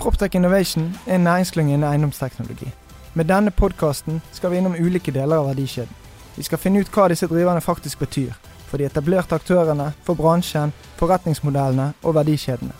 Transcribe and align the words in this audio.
Proptech 0.00 0.34
Innovation 0.34 0.96
er 1.06 1.14
en 1.14 1.20
næringsklynge 1.20 1.74
innen 1.74 1.90
eiendomsteknologi. 1.90 2.72
Med 3.14 3.24
denne 3.24 3.50
podkasten 3.50 4.22
skal 4.32 4.50
vi 4.50 4.56
innom 4.56 4.72
ulike 4.72 5.12
deler 5.12 5.36
av 5.36 5.50
verdikjeden. 5.50 5.92
Vi 6.36 6.42
skal 6.42 6.58
finne 6.58 6.80
ut 6.80 6.88
hva 6.94 7.10
disse 7.12 7.28
driverne 7.28 7.60
faktisk 7.60 7.98
betyr. 8.00 8.32
For 8.70 8.80
de 8.80 8.88
etablerte 8.88 9.36
aktørene, 9.36 9.92
for 10.04 10.16
bransjen, 10.16 10.72
forretningsmodellene 10.96 11.92
og 12.02 12.14
verdikjedene. 12.14 12.72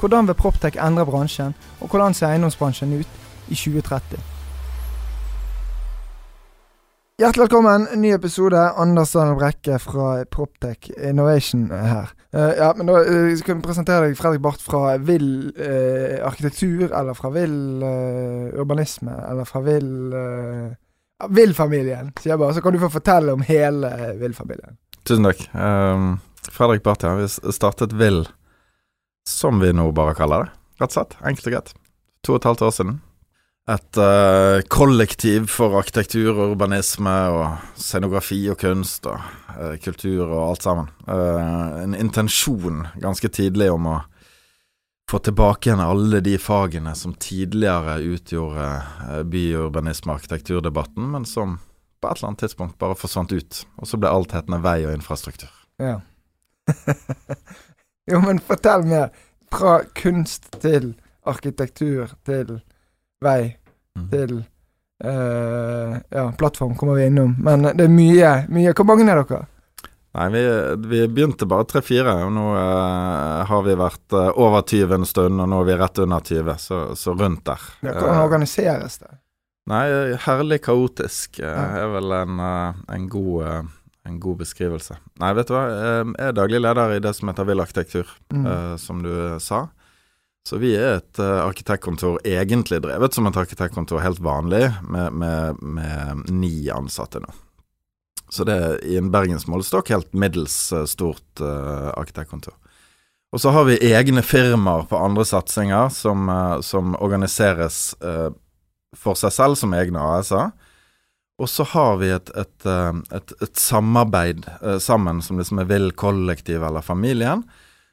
Hvordan 0.00 0.26
vil 0.26 0.34
Proptech 0.34 0.82
endre 0.82 1.06
bransjen, 1.06 1.54
og 1.80 1.88
hvordan 1.88 2.14
ser 2.14 2.34
eiendomsbransjen 2.34 3.00
ut 3.00 3.18
i 3.48 3.54
2030? 3.54 4.33
Hjertelig 7.14 7.44
velkommen, 7.44 7.84
ny 8.02 8.08
episode. 8.10 8.58
Anders 8.58 9.12
Daniel 9.14 9.36
Brekke 9.38 9.76
fra 9.78 10.24
Proptech 10.26 10.88
Innovation 10.98 11.68
her. 11.70 12.08
Uh, 12.34 12.48
ja, 12.58 12.72
men 12.74 12.88
da 12.90 12.96
uh, 13.06 13.28
skal 13.38 13.60
vi 13.60 13.62
presentere 13.62 14.08
deg 14.08 14.16
Fredrik 14.18 14.42
Barth 14.42 14.66
fra 14.66 14.96
Vill 14.98 15.52
uh, 15.54 16.24
arkitektur, 16.26 16.88
eller 16.88 17.14
fra 17.14 17.30
Vill 17.36 17.86
urbanisme, 18.58 19.14
eller 19.28 19.46
fra 19.46 19.62
Vill 19.62 20.10
Vill-familien, 21.38 22.10
sier 22.18 22.32
jeg 22.32 22.42
bare. 22.42 22.58
Så 22.58 22.66
kan 22.66 22.74
du 22.74 22.82
få 22.82 22.90
fortelle 22.96 23.38
om 23.38 23.46
hele 23.46 23.94
Vill-familien. 24.18 24.74
Tusen 25.06 25.30
takk. 25.30 25.46
Um, 25.54 26.16
Fredrik 26.50 26.82
Barth, 26.82 27.06
ja. 27.06 27.14
Vi 27.14 27.54
startet 27.54 27.94
Vill, 27.94 28.24
som 29.22 29.62
vi 29.62 29.70
nå 29.70 29.86
bare 29.94 30.18
kaller 30.18 30.48
det. 30.48 30.56
Rett 30.82 30.90
og 30.90 30.98
slett. 30.98 31.20
Enkelt 31.22 31.46
og 31.46 31.60
greit. 31.60 31.76
To 32.26 32.34
og 32.34 32.42
et 32.42 32.50
halvt 32.50 32.70
år 32.72 32.78
siden. 32.80 32.98
Et 33.64 33.96
uh, 33.96 34.60
kollektiv 34.68 35.46
for 35.48 35.78
arkitektur 35.78 36.34
og 36.34 36.50
urbanisme 36.52 37.14
og 37.32 37.78
scenografi 37.80 38.42
og 38.52 38.58
kunst 38.60 39.08
og 39.08 39.22
uh, 39.56 39.78
kultur 39.80 40.26
og 40.26 40.50
alt 40.50 40.66
sammen. 40.66 40.90
Uh, 41.08 41.80
en 41.80 41.96
intensjon 41.96 42.82
ganske 43.00 43.30
tidlig 43.32 43.70
om 43.72 43.88
å 43.88 44.00
få 45.10 45.18
tilbake 45.18 45.68
igjen 45.68 45.80
alle 45.80 46.20
de 46.20 46.36
fagene 46.40 46.94
som 46.96 47.14
tidligere 47.20 47.98
utgjorde 48.00 48.68
eh, 49.10 49.22
byurbanisme- 49.28 50.08
og 50.08 50.14
arkitekturdebatten, 50.14 51.10
men 51.12 51.26
som 51.28 51.58
på 52.00 52.08
et 52.08 52.16
eller 52.16 52.30
annet 52.30 52.44
tidspunkt 52.44 52.78
bare 52.80 52.96
forsvant 52.96 53.32
ut. 53.32 53.60
Og 53.76 53.88
så 53.88 54.00
ble 54.00 54.08
alt 54.08 54.32
hetende 54.32 54.62
vei 54.64 54.78
og 54.86 54.94
infrastruktur. 54.96 55.52
Ja. 55.76 55.98
jo, 58.10 58.20
men 58.24 58.40
fortell 58.40 58.86
mer. 58.88 59.12
Fra 59.52 59.82
kunst 59.94 60.48
til 60.64 60.94
arkitektur 61.28 62.16
til 62.26 62.56
vei 63.24 63.40
mm. 63.96 64.06
til 64.12 64.36
uh, 65.04 65.96
Ja, 66.10 66.28
plattform 66.38 66.76
kommer 66.78 67.00
vi 67.00 67.08
innom. 67.08 67.34
Men 67.42 67.66
det 67.72 67.88
er 67.88 67.92
mye. 67.92 68.36
mye. 68.48 68.72
Hvor 68.76 68.88
mange 68.88 69.08
er 69.08 69.22
dere? 69.22 69.44
Nei, 70.14 70.28
vi, 70.30 70.42
vi 70.86 71.00
begynte 71.10 71.46
bare 71.50 71.66
tre-fire, 71.66 72.12
og 72.22 72.30
nå 72.36 72.46
uh, 72.54 73.42
har 73.48 73.64
vi 73.66 73.74
vært 73.78 74.14
uh, 74.14 74.30
over 74.38 74.62
20 74.62 74.94
en 75.00 75.06
stund, 75.10 75.42
og 75.42 75.50
nå 75.50 75.62
er 75.64 75.70
vi 75.72 75.78
rett 75.80 76.00
under 76.04 76.22
20, 76.22 76.58
så, 76.62 76.82
så 76.98 77.16
rundt 77.18 77.42
der. 77.48 77.64
Ja, 77.82 77.96
hvordan 77.98 78.20
organiseres 78.22 79.00
det? 79.02 79.10
Nei, 79.72 79.86
herlig 80.20 80.60
kaotisk 80.66 81.40
er 81.40 81.88
vel 81.88 82.12
en, 82.12 82.36
en, 82.38 83.06
god, 83.08 83.70
en, 84.04 84.18
god, 84.20 84.42
beskrivelse. 84.42 84.98
Nei, 85.22 85.30
vet 85.38 85.48
du 85.48 85.54
hva, 85.56 85.62
jeg 85.72 86.10
er 86.20 86.36
daglig 86.36 86.60
leder 86.60 86.92
i 86.92 87.00
det 87.00 87.14
som 87.16 87.30
heter 87.32 87.48
Vill 87.48 87.64
arkitektur, 87.64 88.12
mm. 88.28 88.44
som 88.82 89.00
du 89.00 89.14
sa. 89.40 89.62
Så 90.44 90.58
vi 90.60 90.74
er 90.76 90.98
et 90.98 91.18
arkitektkontor 91.20 92.18
egentlig 92.28 92.82
drevet 92.84 93.16
som 93.16 93.24
et 93.30 93.38
arkitektkontor 93.40 94.02
helt 94.04 94.20
vanlig, 94.20 94.66
med, 94.84 95.16
med, 95.16 95.62
med 95.64 96.28
ni 96.28 96.68
ansatte 96.68 97.22
nå. 97.24 97.32
Så 98.34 98.44
det 98.48 98.54
er 98.54 98.76
i 98.88 98.96
en 98.98 99.12
bergensmålestokk 99.14 99.92
helt 99.94 100.10
middels 100.16 100.56
uh, 100.74 100.84
stort 100.90 101.42
uh, 101.42 101.92
arkitektkontor. 101.94 102.56
Og 103.34 103.42
så 103.42 103.50
har 103.54 103.66
vi 103.66 103.80
egne 103.90 104.22
firmaer 104.26 104.86
på 104.90 104.98
andre 104.98 105.26
satsinger 105.26 105.90
som, 105.94 106.28
uh, 106.30 106.60
som 106.62 106.94
organiseres 107.02 107.94
for 108.94 109.18
seg 109.18 109.32
selv 109.34 109.58
som 109.58 109.74
egne 109.74 110.02
AS-er. 110.18 110.52
Og 111.42 111.50
så 111.50 111.66
har 111.72 111.96
vi 111.98 112.12
et, 112.14 112.30
et, 112.38 112.66
et, 113.10 113.32
et 113.42 113.58
samarbeid 113.58 114.44
sammen 114.78 115.18
som 115.18 115.40
liksom 115.40 115.58
er 115.58 115.66
Vill 115.66 115.88
kollektiv 115.98 116.62
eller 116.62 116.84
familien, 116.86 117.42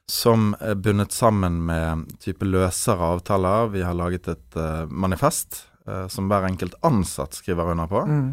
som 0.10 0.54
er 0.60 0.80
bundet 0.80 1.12
sammen 1.16 1.62
med 1.68 2.08
type 2.24 2.46
løsere 2.46 3.14
avtaler. 3.16 3.74
Vi 3.76 3.84
har 3.86 3.98
laget 3.98 4.28
et 4.32 4.58
manifest 4.90 5.66
som 6.14 6.28
hver 6.30 6.46
enkelt 6.46 6.76
ansatt 6.86 7.34
skriver 7.40 7.72
under 7.74 7.88
på. 7.90 8.02
Mm 8.06 8.32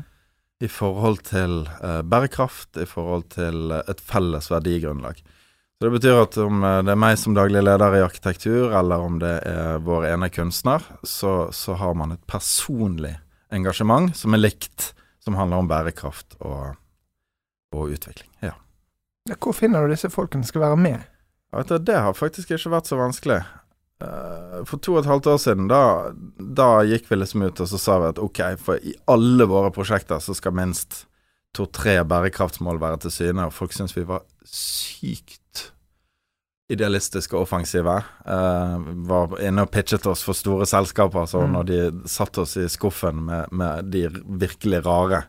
i 0.58 0.68
forhold 0.70 1.22
til 1.28 1.62
uh, 1.82 2.02
bærekraft, 2.02 2.76
i 2.82 2.86
forhold 2.88 3.28
til 3.34 3.72
et 3.78 4.00
felles 4.02 4.50
verdigrunnlag. 4.50 5.20
Så 5.78 5.86
Det 5.86 5.92
betyr 5.94 6.22
at 6.24 6.38
om 6.42 6.64
det 6.82 6.90
er 6.90 6.98
meg 6.98 7.14
som 7.20 7.36
daglig 7.36 7.62
leder 7.62 7.94
i 7.94 8.02
arkitektur, 8.02 8.72
eller 8.74 8.98
om 8.98 9.20
det 9.22 9.36
er 9.46 9.78
vår 9.86 10.08
ene 10.10 10.26
kunstner, 10.34 10.82
så, 11.06 11.52
så 11.54 11.76
har 11.78 11.94
man 11.94 12.16
et 12.16 12.24
personlig 12.26 13.14
engasjement 13.54 14.10
som 14.16 14.34
er 14.34 14.42
likt, 14.42 14.90
som 15.22 15.38
handler 15.38 15.62
om 15.62 15.70
bærekraft 15.70 16.34
og, 16.40 16.74
og 17.70 17.94
utvikling. 17.94 18.26
Ja. 18.42 18.56
Hvor 19.38 19.54
finner 19.54 19.86
du 19.86 19.94
disse 19.94 20.10
folkene 20.10 20.42
som 20.42 20.50
skal 20.50 20.66
være 20.66 20.82
med? 20.82 21.06
Ja, 21.52 21.64
det 21.64 21.96
har 21.96 22.16
faktisk 22.16 22.52
ikke 22.52 22.74
vært 22.76 22.90
så 22.90 22.98
vanskelig. 23.00 23.40
Uh, 23.98 24.60
for 24.68 24.78
to 24.78 24.94
og 24.94 25.00
et 25.02 25.10
halvt 25.10 25.26
år 25.32 25.38
siden, 25.42 25.70
da, 25.70 25.82
da, 26.38 26.68
gikk 26.86 27.08
vi 27.10 27.18
liksom 27.18 27.42
ut 27.42 27.62
og 27.64 27.66
så 27.66 27.80
sa 27.82 27.96
vi 27.98 28.10
at 28.12 28.20
ok, 28.22 28.42
for 28.62 28.78
i 28.78 28.94
alle 29.10 29.48
våre 29.50 29.72
prosjekter 29.74 30.22
så 30.22 30.36
skal 30.38 30.54
minst 30.54 31.02
to-tre 31.56 31.96
bærekraftsmål 32.06 32.78
være 32.78 33.00
til 33.02 33.14
syne, 33.14 33.48
og 33.48 33.56
folk 33.56 33.74
syntes 33.74 33.96
vi 33.96 34.06
var 34.06 34.22
sykt 34.46 35.72
idealistiske 36.68 37.34
og 37.34 37.46
offensive. 37.46 37.94
Uh, 38.28 38.84
var 39.08 39.38
inne 39.42 39.64
og 39.64 39.72
pitchet 39.72 40.06
oss 40.06 40.22
for 40.26 40.36
store 40.36 40.68
selskaper, 40.68 41.26
så 41.26 41.42
mm. 41.42 41.54
når 41.56 41.68
de 41.70 41.80
satte 42.12 42.44
oss 42.44 42.54
i 42.60 42.68
skuffen 42.70 43.24
med, 43.28 43.48
med, 43.56 43.88
de 43.90 44.04
virkelig 44.28 44.84
rare, 44.86 45.24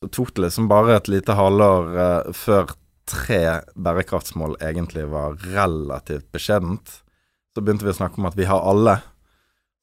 så 0.00 0.10
tok 0.14 0.32
det 0.36 0.46
liksom 0.46 0.70
bare 0.70 0.96
et 0.96 1.10
lite 1.10 1.36
halvår 1.38 1.92
uh, 1.98 2.30
før 2.36 2.72
tre 3.12 3.60
bærekraftsmål 3.74 4.56
egentlig 4.64 5.04
var 5.12 5.36
relativt 5.52 6.30
beskjedent. 6.32 6.98
Så 7.52 7.60
begynte 7.60 7.84
vi 7.84 7.92
å 7.92 7.98
snakke 8.00 8.20
om 8.20 8.28
at 8.30 8.38
vi 8.38 8.48
har 8.48 8.64
alle. 8.64 8.96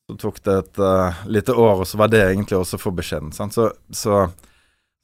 Så 0.09 0.17
tok 0.17 0.39
det 0.45 0.55
et 0.57 0.79
uh, 0.81 1.25
lite 1.29 1.53
år, 1.53 1.83
og 1.83 1.87
så 1.87 1.99
var 2.01 2.09
det 2.09 2.23
egentlig 2.25 2.57
også 2.57 2.79
for 2.81 2.97
beskjedent. 2.97 3.37
Så, 3.37 3.69
så, 3.93 4.23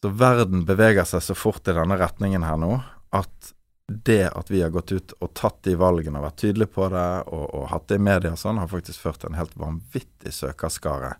så, 0.02 0.10
verden 0.10 0.66
beveger 0.66 1.06
seg 1.06 1.22
så 1.26 1.36
fort 1.38 1.66
i 1.70 1.74
denne 1.74 1.98
retningen 1.98 2.46
her 2.46 2.58
nå 2.62 2.76
at 3.16 3.54
det 3.86 4.28
at 4.28 4.50
vi 4.54 4.60
har 4.62 4.74
gått 4.74 4.92
ut 4.94 5.14
og 5.22 5.32
tatt 5.38 5.64
de 5.66 5.76
valgene 5.78 6.20
og 6.20 6.26
vært 6.28 6.40
tydelige 6.42 6.74
på 6.74 6.90
det, 6.94 7.10
og, 7.30 7.46
og 7.58 7.68
hatt 7.70 7.88
det 7.90 8.00
i 8.00 8.06
media 8.06 8.34
og 8.34 8.42
sånn, 8.42 8.62
har 8.62 8.70
faktisk 8.70 9.02
ført 9.02 9.22
til 9.22 9.32
en 9.32 9.40
helt 9.40 9.54
vanvittig 9.58 10.34
søkerskare 10.34 11.16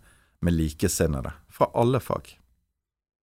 med 0.46 0.54
likesinnede 0.54 1.32
fra 1.50 1.70
alle 1.78 2.02
fag. 2.02 2.34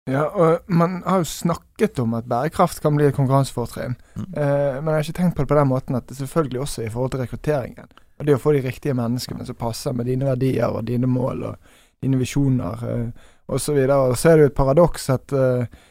Ja, 0.07 0.23
og 0.31 0.69
man 0.71 1.01
har 1.05 1.21
jo 1.21 1.27
snakket 1.27 1.99
om 1.99 2.13
at 2.15 2.27
bærekraft 2.29 2.79
kan 2.83 2.95
bli 2.95 3.09
et 3.09 3.15
konkurransefortrinn. 3.17 3.97
Mm. 4.15 4.27
Eh, 4.31 4.77
men 4.79 4.87
jeg 4.87 4.95
har 4.95 5.05
ikke 5.05 5.17
tenkt 5.19 5.35
på 5.35 5.43
det 5.43 5.51
på 5.51 5.57
den 5.59 5.71
måten 5.71 5.99
at 5.99 6.07
det 6.07 6.17
selvfølgelig 6.17 6.61
også 6.63 6.85
i 6.85 6.91
forhold 6.93 7.11
til 7.11 7.23
rekrutteringen. 7.25 7.89
Og 8.17 8.25
det 8.25 8.37
å 8.37 8.41
få 8.41 8.55
de 8.55 8.63
riktige 8.65 8.95
menneskene 8.97 9.45
som 9.45 9.57
passer 9.59 9.93
med 9.93 10.07
dine 10.09 10.29
verdier 10.29 10.71
og 10.71 10.87
dine 10.87 11.09
mål 11.11 11.43
og 11.51 11.73
dine 12.01 12.19
visjoner 12.21 12.85
eh, 12.87 13.27
osv. 13.47 13.81
Og, 13.83 13.95
og 13.97 14.17
så 14.17 14.31
er 14.31 14.37
det 14.37 14.47
jo 14.47 14.51
et 14.53 14.59
paradoks 14.61 15.09
at 15.13 15.35
eh, 15.35 15.83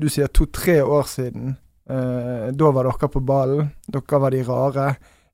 du 0.00 0.08
sier 0.12 0.32
to-tre 0.32 0.80
år 0.82 1.06
siden. 1.08 1.56
Eh, 1.90 2.48
da 2.56 2.72
var 2.72 2.88
dere 2.88 3.10
på 3.12 3.24
ballen. 3.26 3.72
Dere 3.86 4.22
var 4.24 4.34
de 4.34 4.42
rare. 4.48 4.86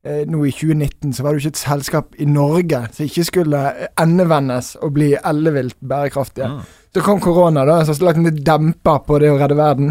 Uh, 0.07 0.23
nå 0.31 0.45
i 0.47 0.53
2019 0.55 1.17
så 1.17 1.25
var 1.25 1.35
det 1.35 1.41
jo 1.41 1.49
ikke 1.49 1.57
et 1.57 1.63
selskap 1.65 2.19
i 2.23 2.27
Norge 2.31 2.85
som 2.95 3.09
ikke 3.09 3.27
skulle 3.27 3.63
endevendes 3.99 4.77
og 4.79 4.95
bli 4.95 5.13
ellevilt 5.19 5.79
bærekraftige. 5.81 6.53
Mm. 6.55 6.65
Så 6.95 7.05
kom 7.05 7.21
korona, 7.21 7.67
da, 7.69 7.83
som 7.85 7.99
lagt 8.07 8.21
en 8.23 8.43
demper 8.45 9.05
på 9.07 9.19
det 9.21 9.33
å 9.33 9.37
redde 9.39 9.59
verden. 9.59 9.91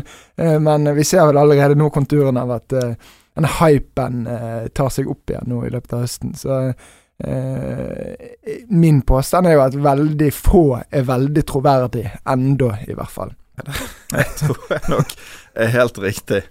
men 0.66 0.90
vi 0.98 1.04
ser 1.06 1.28
vel 1.30 1.38
allerede 1.38 1.78
nå 1.78 1.92
konturene 1.94 2.42
av 2.42 2.56
at 2.56 2.74
denne 3.38 3.54
hypen 3.60 4.28
eh, 4.28 4.68
tar 4.74 4.90
seg 4.94 5.10
opp 5.12 5.30
igjen 5.30 5.52
nå 5.52 5.62
i 5.68 5.74
løpet 5.74 5.94
av 5.94 6.06
høsten. 6.06 6.34
Så 6.38 6.56
eh, 7.22 8.30
min 8.74 9.04
påstand 9.06 9.50
er 9.50 9.58
jo 9.58 9.66
at 9.68 9.78
veldig 9.78 10.30
få 10.34 10.64
er 10.82 11.06
veldig 11.06 11.44
troverdig, 11.46 12.08
enda 12.34 12.72
i 12.88 12.98
hvert 12.98 13.14
fall. 13.14 13.36
Det 14.14 14.26
tror 14.40 14.74
jeg 14.74 14.94
nok 14.94 15.14
er 15.58 15.76
helt 15.76 16.02
riktig. 16.02 16.42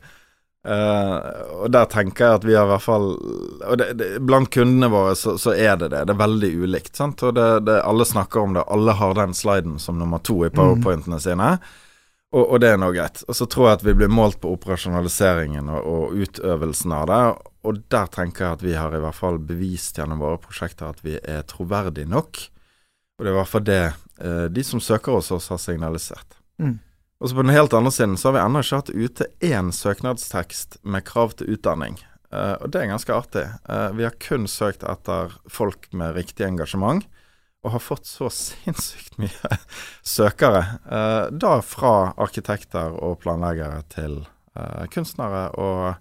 Uh, 0.66 1.62
og 1.62 1.70
der 1.70 1.86
tenker 1.86 2.24
jeg 2.24 2.38
at 2.40 2.44
vi 2.48 2.54
har 2.56 2.64
i 2.66 2.70
hvert 2.72 2.82
fall 2.82 3.04
Og 3.14 3.76
det, 3.78 3.84
det, 4.00 4.06
blant 4.26 4.48
kundene 4.50 4.88
våre 4.90 5.12
så, 5.14 5.36
så, 5.38 5.52
er 5.54 5.76
det 5.78 5.92
det. 5.92 6.00
Det 6.08 6.14
er 6.16 6.22
veldig 6.24 6.50
ulikt. 6.64 6.96
sant? 6.98 7.22
Og 7.22 7.36
det, 7.36 7.76
alle 7.78 8.06
snakker 8.08 8.42
om 8.42 8.56
det. 8.56 8.64
Alle 8.66 8.96
har 8.98 9.14
den 9.14 9.34
sliden 9.36 9.78
som 9.82 10.00
nummer 10.00 10.18
to 10.26 10.40
i 10.46 10.50
powerpointene 10.50 11.20
sine. 11.22 11.56
Og, 12.34 12.42
og, 12.42 12.56
det 12.60 12.72
er 12.72 12.80
nå 12.80 12.90
greit. 12.92 13.22
Og 13.30 13.38
så 13.38 13.46
tror 13.48 13.68
jeg 13.68 13.78
at 13.78 13.84
vi 13.86 13.94
blir 14.00 14.10
målt 14.12 14.40
på 14.42 14.50
operasjonaliseringen 14.56 15.70
og, 15.70 15.86
og, 15.86 16.16
utøvelsen 16.26 16.96
av 16.96 17.06
det. 17.10 17.20
Og 17.66 17.78
der 17.92 18.10
tenker 18.12 18.44
jeg 18.44 18.58
at 18.58 18.64
vi 18.66 18.74
har 18.76 18.94
i 18.94 19.02
hvert 19.02 19.16
fall 19.16 19.38
bevist 19.42 20.00
gjennom 20.00 20.24
våre 20.24 20.40
prosjekter 20.42 20.90
at 20.90 21.00
vi 21.06 21.16
er 21.22 21.46
troverdige 21.48 22.10
nok. 22.10 22.42
Og 23.16 23.24
det 23.24 23.30
er 23.30 23.34
i 23.34 23.38
hvert 23.38 23.52
fall 23.52 23.64
det 23.66 23.84
uh, 24.20 24.46
de 24.52 24.66
som 24.66 24.82
søker 24.82 25.16
hos 25.16 25.30
oss, 25.32 25.48
har 25.54 25.62
signalisert. 25.62 26.36
Mm. 26.60 26.76
Og 27.20 27.30
så 27.30 27.34
På 27.34 27.42
den 27.42 27.54
helt 27.54 27.72
andre 27.72 27.92
siden 27.92 28.16
så 28.16 28.28
har 28.28 28.36
vi 28.36 28.44
ennå 28.44 28.60
ikke 28.60 28.80
hatt 28.82 28.92
ute 28.92 29.26
én 29.40 29.72
søknadstekst 29.72 30.78
med 30.84 31.06
krav 31.08 31.32
til 31.38 31.54
utdanning. 31.56 31.96
Uh, 32.28 32.58
og 32.60 32.72
det 32.72 32.82
er 32.82 32.90
ganske 32.90 33.14
artig. 33.14 33.44
Uh, 33.70 33.88
vi 33.96 34.04
har 34.04 34.16
kun 34.20 34.44
søkt 34.50 34.84
etter 34.84 35.32
folk 35.48 35.88
med 35.96 36.16
riktig 36.18 36.44
engasjement, 36.44 37.06
og 37.64 37.72
har 37.72 37.82
fått 37.82 38.08
så 38.08 38.28
sinnssykt 38.42 39.16
mye 39.22 39.58
søkere. 40.04 40.64
Uh, 40.84 41.32
da 41.32 41.60
fra 41.64 42.12
arkitekter 42.16 42.98
og 43.00 43.20
planleggere 43.24 43.84
til 43.92 44.24
kunstnere 44.88 45.50
og 45.60 45.98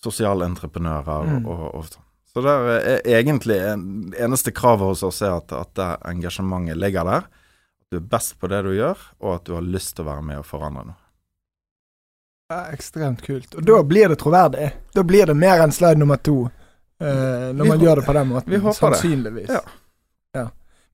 sosialentreprenører 0.00 1.26
mm. 1.28 1.42
og, 1.44 1.64
og 1.76 1.82
sånn. 1.90 2.04
Så 2.32 2.40
det 2.40 2.54
er 2.54 3.02
egentlig 3.18 3.58
eneste 4.16 4.54
kravet 4.56 4.88
hos 4.94 5.02
oss 5.04 5.18
er 5.20 5.34
at, 5.34 5.52
at 5.52 5.74
det 5.76 5.88
engasjementet 6.08 6.80
ligger 6.80 7.04
der 7.04 7.26
du 7.90 7.96
er 7.96 8.04
best 8.04 8.38
på 8.40 8.48
det 8.52 8.62
du 8.66 8.72
gjør, 8.76 8.98
og 9.24 9.34
at 9.34 9.44
du 9.48 9.54
har 9.56 9.64
lyst 9.64 9.96
til 9.96 10.04
å 10.04 10.10
være 10.10 10.24
med 10.30 10.42
og 10.42 10.46
forandre 10.48 10.84
noe. 10.90 10.98
Ja, 12.48 12.62
ekstremt 12.72 13.22
kult. 13.24 13.54
Og 13.54 13.64
da 13.64 13.82
blir 13.84 14.08
det 14.08 14.16
troverdig. 14.22 14.70
Da 14.96 15.02
blir 15.04 15.28
det 15.28 15.36
mer 15.36 15.60
enn 15.64 15.72
slide 15.72 16.00
nummer 16.00 16.16
to, 16.16 16.46
eh, 17.00 17.50
når 17.52 17.64
vi 17.64 17.68
man 17.68 17.82
gjør 17.84 18.00
det 18.00 18.04
på 18.06 18.14
den 18.16 18.30
måten. 18.30 18.52
Vi 18.52 18.60
håper 18.64 18.78
Sannsynligvis. 18.78 19.48
det. 19.48 19.58
Ja. 19.58 19.60
ja. 20.40 20.46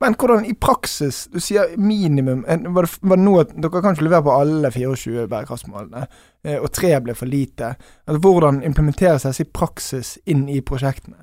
Men 0.02 0.16
hvordan 0.18 0.44
i 0.50 0.54
praksis 0.58 1.28
Du 1.32 1.38
sier 1.40 1.76
minimum 1.78 2.42
Var 2.42 2.82
det, 2.82 2.90
var 3.00 3.16
det 3.16 3.24
noe, 3.24 3.44
Dere 3.44 3.80
kan 3.80 3.94
ikke 3.94 4.04
levere 4.04 4.24
på 4.26 4.34
alle 4.34 4.70
24 4.74 5.28
bærekraftsmålene, 5.30 6.06
eh, 6.42 6.58
og 6.58 6.72
tre 6.74 6.90
ble 7.00 7.14
for 7.14 7.30
lite. 7.30 7.76
Altså, 8.06 8.20
hvordan 8.26 8.62
implementeres 8.66 9.28
disse 9.28 9.46
i 9.46 9.52
praksis 9.62 10.16
inn 10.26 10.48
i 10.50 10.58
prosjektene? 10.60 11.22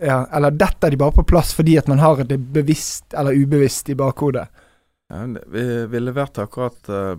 Ja, 0.00 0.26
eller 0.32 0.50
detter 0.50 0.90
de 0.90 0.98
bare 0.98 1.14
på 1.14 1.24
plass 1.24 1.52
fordi 1.54 1.76
at 1.78 1.88
man 1.90 2.02
har 2.02 2.24
det 2.26 2.38
bevisst 2.38 3.14
eller 3.14 3.36
ubevisst 3.36 3.88
i 3.88 3.96
bakhodet? 3.98 4.48
Ja, 5.12 5.22
vi, 5.46 5.64
vi, 5.86 6.00
leverte 6.00 6.42
akkurat 6.42 6.88
uh, 6.88 7.14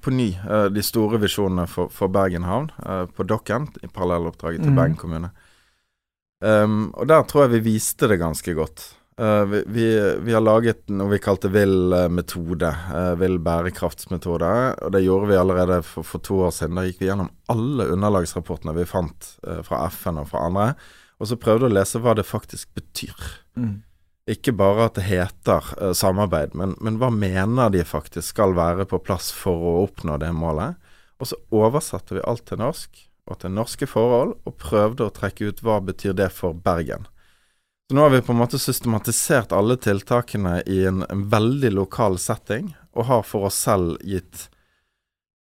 på 0.00 0.10
ny 0.14 0.30
uh, 0.50 0.70
de 0.72 0.82
store 0.82 1.20
visjonene 1.20 1.66
for, 1.68 1.90
for 1.92 2.08
Bergen 2.08 2.46
havn 2.48 2.70
på 3.16 3.26
Dokken, 3.28 3.68
i 3.82 3.90
parallelloppdraget 3.90 4.62
til 4.62 4.72
mm. 4.72 4.78
Bergen 4.78 4.96
kommune. 5.00 5.30
Um, 6.44 6.92
og 6.94 7.08
der 7.08 7.24
tror 7.28 7.46
jeg 7.46 7.56
vi 7.58 7.74
viste 7.74 8.08
det 8.10 8.20
ganske 8.20 8.54
godt. 8.56 8.86
Uh, 9.20 9.44
vi, 9.44 9.62
vi, 9.66 10.14
vi, 10.20 10.34
har 10.34 10.42
laget 10.42 10.88
noe 10.90 11.12
vi 11.12 11.20
kalte 11.22 11.46
vill 11.54 11.94
metode, 12.10 12.66
uh, 12.90 13.14
vill 13.20 13.38
bærekraftsmetode. 13.38 14.50
Og 14.82 14.90
det 14.94 15.04
gjorde 15.04 15.30
vi 15.30 15.38
allerede 15.38 15.78
for, 15.86 16.06
for, 16.06 16.22
to 16.24 16.40
år 16.48 16.54
siden. 16.56 16.80
Da 16.80 16.86
gikk 16.88 16.98
vi 17.02 17.10
gjennom 17.12 17.30
alle 17.52 17.86
underlagsrapportene 17.94 18.74
vi 18.74 18.88
fant 18.90 19.30
uh, 19.46 19.60
fra 19.66 19.84
FN 19.94 20.18
og 20.24 20.30
fra 20.32 20.46
andre, 20.48 20.68
og 21.22 21.30
så 21.30 21.38
prøvde 21.38 21.70
å 21.70 21.74
lese 21.76 22.02
hva 22.02 22.16
det 22.18 22.26
faktisk 22.26 22.74
betyr. 22.74 23.14
Mm. 23.54 23.84
Ikke 24.34 24.56
bare 24.56 24.88
at 24.88 24.98
det 24.98 25.06
heter 25.06 25.66
samarbeid, 25.94 26.54
men, 26.56 26.72
men, 26.82 26.96
hva 26.98 27.10
mener 27.12 27.70
de 27.70 27.84
faktisk 27.86 28.32
skal 28.32 28.56
være 28.56 28.86
på 28.88 28.98
plass 29.04 29.28
for 29.36 29.60
å 29.68 29.74
oppnå 29.84 30.16
det 30.22 30.32
målet? 30.34 30.80
Og 31.20 31.28
så 31.28 31.38
oversatte 31.54 32.16
vi 32.16 32.24
alt 32.24 32.46
til 32.48 32.58
norsk 32.64 33.04
og 33.30 33.38
til 33.40 33.52
norske 33.54 33.86
forhold, 33.88 34.34
og 34.44 34.56
prøvde 34.60 35.06
å 35.06 35.12
trekke 35.14 35.52
ut 35.52 35.62
hva 35.64 35.78
betyr 35.84 36.16
det 36.16 36.32
for 36.34 36.56
Bergen. 36.56 37.06
Så 37.88 37.94
nå 37.94 38.00
har 38.00 38.10
vi 38.10 38.22
på 38.24 38.32
en 38.32 38.38
måte 38.38 38.58
systematisert 38.58 39.52
alle 39.52 39.76
tiltakene 39.76 40.62
i 40.66 40.84
en, 40.88 41.02
en 41.08 41.28
veldig 41.28 41.72
lokal 41.76 42.18
setting, 42.18 42.72
og 42.96 43.08
har 43.10 43.24
for 43.28 43.50
oss 43.50 43.58
selv 43.66 43.98
gitt, 44.00 44.48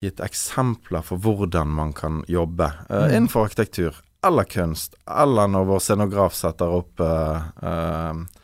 gitt 0.01 0.23
eksempler 0.23 1.05
for 1.05 1.21
hvordan 1.21 1.69
man 1.69 1.93
kan 1.93 2.23
jobbe 2.27 2.71
uh, 2.89 3.11
innenfor 3.11 3.45
arkitektur 3.45 3.99
eller 4.25 4.43
kunst, 4.43 4.95
eller 5.05 5.47
når 5.47 5.65
vår 5.69 5.79
scenograf 5.85 6.33
setter 6.37 6.73
opp 6.73 7.01
uh, 7.01 7.41
uh, 7.61 8.41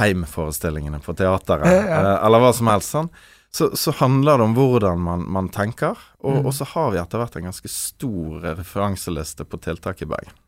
heimforestillingene 0.00 1.00
på 1.04 1.14
teateret, 1.16 1.68
uh, 1.88 2.16
eller 2.24 2.44
hva 2.44 2.52
som 2.56 2.68
helst 2.72 2.96
sånn. 2.96 3.10
Så, 3.54 3.70
så, 3.78 3.92
handler 4.00 4.40
det 4.40 4.48
om 4.48 4.56
hvordan 4.56 4.98
man, 5.00 5.28
man 5.30 5.48
tenker, 5.54 6.00
og, 6.18 6.40
mm. 6.40 6.46
og, 6.48 6.54
så 6.56 6.66
har 6.72 6.90
vi 6.90 6.98
etter 6.98 7.20
hvert 7.20 7.36
en 7.38 7.50
ganske 7.52 7.70
stor 7.70 8.40
referanseliste 8.48 9.46
på 9.46 9.60
tiltak 9.62 10.02
i 10.02 10.08
Bergen. 10.10 10.40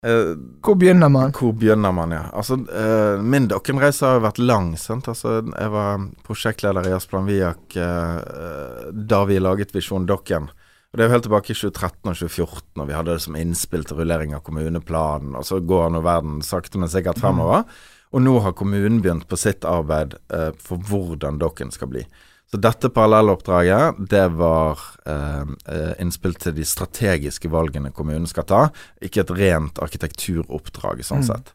Uh, 0.00 0.32
hvor 0.64 0.78
begynner 0.80 1.10
man? 1.12 1.34
Hvor 1.36 1.52
begynner 1.52 1.92
man, 1.92 2.14
ja. 2.16 2.22
Altså, 2.32 2.56
uh, 2.56 3.20
min 3.20 3.50
dokkenreise 3.50 4.06
har 4.06 4.16
jo 4.16 4.24
vært 4.24 4.40
lang. 4.40 4.72
sant? 4.80 5.10
Altså, 5.12 5.40
jeg 5.44 5.72
var 5.74 6.06
prosjektleder 6.24 6.88
i 6.88 6.94
Asplan 6.96 7.28
Viak 7.28 7.76
uh, 7.76 8.88
da 8.90 9.20
vi 9.28 9.36
laget 9.42 9.74
Visjon 9.76 10.08
Dokken. 10.08 10.48
Og 10.90 10.98
Det 10.98 11.04
er 11.04 11.10
jo 11.10 11.14
helt 11.14 11.26
tilbake 11.28 11.52
i 11.52 11.58
2013 11.58 12.10
og 12.10 12.16
2014, 12.16 12.80
og 12.80 12.88
vi 12.88 12.96
hadde 12.96 13.12
det 13.12 13.22
som 13.22 13.36
innspill 13.38 13.84
til 13.86 14.00
rullering 14.00 14.32
av 14.34 14.42
kommuneplanen. 14.42 15.36
Og 15.38 15.44
så 15.46 15.60
går 15.62 15.92
nå 15.92 16.00
verden 16.02 16.40
sakte, 16.42 16.80
men 16.80 16.90
sikkert 16.90 17.20
fremover. 17.20 17.62
Mm. 17.62 17.99
Og 18.10 18.24
nå 18.24 18.38
har 18.42 18.56
kommunen 18.58 18.98
begynt 19.04 19.28
på 19.30 19.38
sitt 19.38 19.62
arbeid 19.68 20.16
for 20.58 20.82
hvordan 20.88 21.38
dokken 21.38 21.70
skal 21.70 21.92
bli. 21.92 22.02
Så 22.50 22.58
dette 22.58 22.88
parallelloppdraget, 22.90 23.94
det 24.10 24.28
var 24.34 24.80
eh, 25.06 25.42
eh, 25.70 25.92
innspill 26.02 26.34
til 26.34 26.56
de 26.56 26.64
strategiske 26.66 27.50
valgene 27.50 27.92
kommunen 27.94 28.26
skal 28.26 28.46
ta, 28.48 28.62
ikke 28.98 29.22
et 29.22 29.30
rent 29.38 29.78
arkitekturoppdrag, 29.78 31.04
sånn 31.06 31.22
mm. 31.22 31.28
sett. 31.28 31.52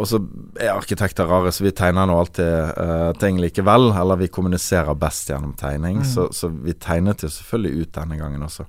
Og 0.00 0.08
så 0.08 0.22
er 0.56 0.72
arkitekter 0.72 1.28
rare, 1.28 1.52
så 1.52 1.66
vi 1.66 1.74
tegner 1.76 2.08
nå 2.08 2.16
alltid 2.16 2.48
eh, 2.48 3.10
ting 3.20 3.42
likevel. 3.42 3.90
Eller 3.92 4.22
vi 4.22 4.30
kommuniserer 4.32 4.96
best 4.96 5.28
gjennom 5.28 5.52
tegning, 5.60 6.00
mm. 6.00 6.08
så, 6.14 6.30
så, 6.32 6.48
vi 6.48 6.72
tegnet 6.80 7.26
jo 7.26 7.28
selvfølgelig 7.28 7.84
ut 7.84 7.92
denne 8.00 8.16
gangen 8.22 8.48
også. 8.48 8.64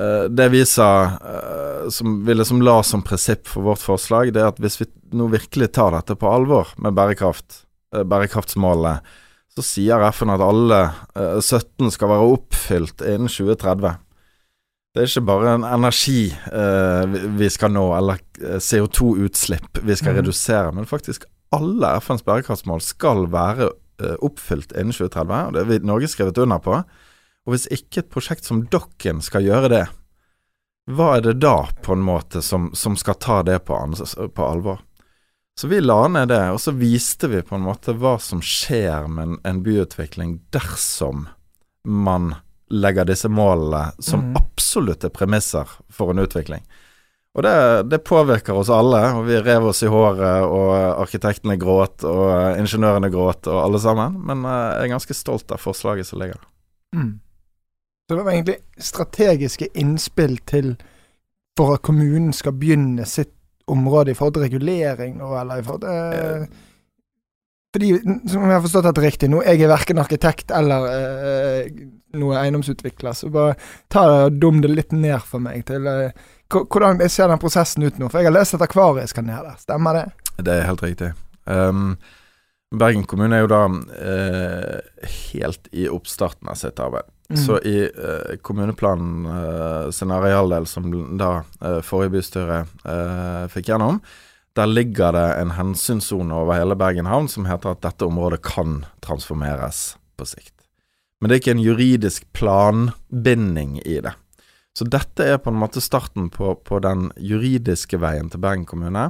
Eh, 0.00 0.24
det 0.28 0.48
vi 0.48 0.66
sa, 0.66 1.04
eh, 1.04 1.88
som 1.88 2.24
vi 2.26 2.34
liksom 2.34 2.62
la 2.62 2.82
som 2.82 3.02
prinsipp 3.02 3.46
for 3.48 3.62
vårt 3.62 3.82
forslag, 3.82 4.32
det 4.34 4.42
er 4.42 4.50
at 4.50 4.58
hvis 4.58 4.80
vi 4.80 4.88
nå 5.14 5.28
virkelig 5.30 5.70
tar 5.76 5.94
dette 5.94 6.16
på 6.18 6.30
alvor 6.30 6.72
med 6.82 6.96
bærekraft, 6.98 7.60
eh, 7.94 8.02
bærekraftsmålene, 8.02 8.98
så 9.54 9.62
sier 9.62 10.02
FN 10.10 10.34
at 10.34 10.42
alle 10.42 10.80
eh, 11.14 11.38
17 11.38 11.92
skal 11.94 12.10
være 12.10 12.32
oppfylt 12.38 13.04
innen 13.06 13.30
2030. 13.30 13.94
Det 14.94 15.02
er 15.02 15.10
ikke 15.10 15.26
bare 15.26 15.54
en 15.56 15.64
energi 15.66 16.28
vi 17.38 17.48
skal 17.50 17.72
nå, 17.74 17.86
eller 17.96 18.18
eh, 18.42 18.58
CO2-utslipp 18.62 19.78
vi 19.82 19.94
skal 19.98 20.14
mm. 20.14 20.18
redusere, 20.20 20.74
men 20.74 20.90
faktisk 20.90 21.26
alle 21.54 21.96
FNs 22.02 22.26
bærekraftsmål 22.26 22.82
skal 22.82 23.28
være 23.30 23.70
oppfylt 24.26 24.72
innen 24.74 24.90
2030. 24.90 25.34
og 25.46 25.52
Det 25.54 25.62
har 25.68 25.84
Norge 25.86 26.08
skrevet 26.10 26.38
under 26.42 26.58
på. 26.58 26.80
Og 27.44 27.54
hvis 27.54 27.68
ikke 27.72 28.02
et 28.02 28.10
prosjekt 28.12 28.48
som 28.48 28.64
Dokken 28.72 29.20
skal 29.24 29.44
gjøre 29.44 29.70
det, 29.72 29.84
hva 30.92 31.14
er 31.16 31.24
det 31.24 31.38
da 31.40 31.64
på 31.84 31.94
en 31.96 32.04
måte 32.04 32.42
som, 32.44 32.70
som 32.76 32.96
skal 32.96 33.16
ta 33.20 33.38
det 33.44 33.62
på, 33.68 33.76
på 34.36 34.44
alvor? 34.44 34.82
Så 35.60 35.68
vi 35.70 35.80
la 35.80 36.08
ned 36.08 36.28
det, 36.28 36.42
og 36.50 36.60
så 36.60 36.74
viste 36.74 37.28
vi 37.30 37.42
på 37.46 37.54
en 37.56 37.64
måte 37.64 37.94
hva 37.94 38.16
som 38.20 38.42
skjer 38.42 39.06
med 39.06 39.38
en, 39.46 39.62
byutvikling 39.62 40.40
dersom 40.52 41.28
man 41.86 42.34
legger 42.74 43.06
disse 43.06 43.30
målene 43.30 43.92
som 44.02 44.32
mm. 44.32 44.40
absolutte 44.40 45.12
premisser 45.14 45.68
for 45.92 46.10
en 46.10 46.24
utvikling. 46.24 46.64
Og 47.34 47.42
det, 47.46 47.54
det, 47.90 48.02
påvirker 48.06 48.54
oss 48.54 48.70
alle, 48.70 49.00
og 49.14 49.24
vi 49.28 49.38
rev 49.42 49.68
oss 49.70 49.82
i 49.82 49.90
håret, 49.90 50.44
og 50.46 50.74
arkitektene 51.02 51.56
gråt, 51.58 52.04
og 52.06 52.58
ingeniørene 52.58 53.10
gråt, 53.10 53.48
og 53.50 53.58
alle 53.62 53.80
sammen. 53.82 54.20
Men 54.26 54.44
eh, 54.46 54.68
jeg 54.74 54.88
er 54.88 54.92
ganske 54.94 55.16
stolt 55.18 55.54
av 55.54 55.62
forslaget 55.62 56.10
som 56.10 56.22
ligger 56.22 56.38
der. 56.38 56.50
Mm. 56.94 57.12
Så 58.08 58.16
det 58.16 58.22
var 58.22 58.32
egentlig 58.32 58.58
strategiske 58.78 59.70
innspill 59.80 60.36
til 60.48 60.74
for 61.56 61.76
at 61.76 61.84
kommunen 61.86 62.32
skal 62.36 62.56
begynne 62.58 63.06
sitt 63.08 63.32
område 63.70 64.12
i 64.12 64.14
forhold 64.18 64.36
til 64.36 64.44
regulering 64.44 65.16
nå, 65.16 65.30
eller 65.40 65.60
i 65.60 65.64
forhold 65.64 65.84
til 65.86 66.16
eh, 66.18 66.46
Fordi, 67.74 67.90
som 68.28 68.44
jeg 68.44 68.52
har 68.52 68.62
forstått 68.62 68.86
dette 68.86 69.02
riktig, 69.02 69.28
nå 69.32 69.40
jeg 69.42 69.62
er 69.64 69.72
verken 69.72 69.98
arkitekt 70.02 70.52
eller 70.54 70.88
eh, 70.90 71.70
noe 72.20 72.36
eiendomsutvikler, 72.38 73.16
så 73.16 73.30
bare 73.34 73.56
ta 73.90 74.04
det 74.10 74.18
og 74.26 74.36
dum 74.42 74.60
det 74.62 74.70
litt 74.70 74.92
ned 74.94 75.24
for 75.26 75.42
meg 75.42 75.64
til 75.66 75.88
uh, 75.88 76.12
hvordan 76.54 77.00
ser 77.10 77.32
den 77.32 77.40
prosessen 77.42 77.82
ut 77.82 77.98
nå? 77.98 78.10
For 78.10 78.20
jeg 78.20 78.30
har 78.30 78.36
lest 78.36 78.54
at 78.54 78.62
Akvariet 78.62 79.10
skal 79.10 79.26
ned 79.26 79.40
der, 79.42 79.56
stemmer 79.58 79.98
det? 79.98 80.04
Det 80.44 80.54
er 80.54 80.68
helt 80.68 80.84
riktig. 80.84 81.10
Um, 81.50 81.96
Bergen 82.78 83.06
kommune 83.10 83.36
er 83.36 83.44
jo 83.44 83.50
da 83.50 83.64
eh, 84.02 85.10
helt 85.32 85.68
i 85.72 85.88
oppstarten 85.90 86.50
av 86.50 86.58
sitt 86.58 86.80
arbeid. 86.82 87.06
Mm. 87.30 87.40
Så 87.40 87.58
i 87.64 87.78
eh, 87.82 88.36
kommuneplanen 88.44 89.26
eh, 89.26 90.16
arealdel, 90.16 90.66
som 90.66 90.90
da 91.18 91.44
eh, 91.60 91.80
forrige 91.80 92.12
bystyre 92.18 92.58
eh, 92.84 93.46
fikk 93.52 93.70
gjennom, 93.72 94.00
der 94.54 94.68
ligger 94.70 95.14
det 95.16 95.28
en 95.40 95.54
hensynssone 95.56 96.34
over 96.34 96.60
hele 96.60 96.76
Bergen 96.78 97.08
havn 97.10 97.26
som 97.32 97.48
heter 97.48 97.72
at 97.72 97.82
dette 97.82 98.06
området 98.06 98.42
kan 98.44 98.84
transformeres 99.02 99.96
på 100.18 100.28
sikt. 100.28 100.52
Men 101.18 101.30
det 101.30 101.36
er 101.36 101.42
ikke 101.42 101.56
en 101.56 101.64
juridisk 101.64 102.28
planbinding 102.36 103.80
i 103.82 103.98
det. 104.04 104.12
Så 104.76 104.86
dette 104.90 105.24
er 105.24 105.40
på 105.40 105.50
en 105.50 105.58
måte 105.58 105.82
starten 105.82 106.28
på, 106.34 106.52
på 106.60 106.78
den 106.82 107.08
juridiske 107.16 107.98
veien 108.02 108.28
til 108.30 108.42
Bergen 108.42 108.66
kommune. 108.68 109.08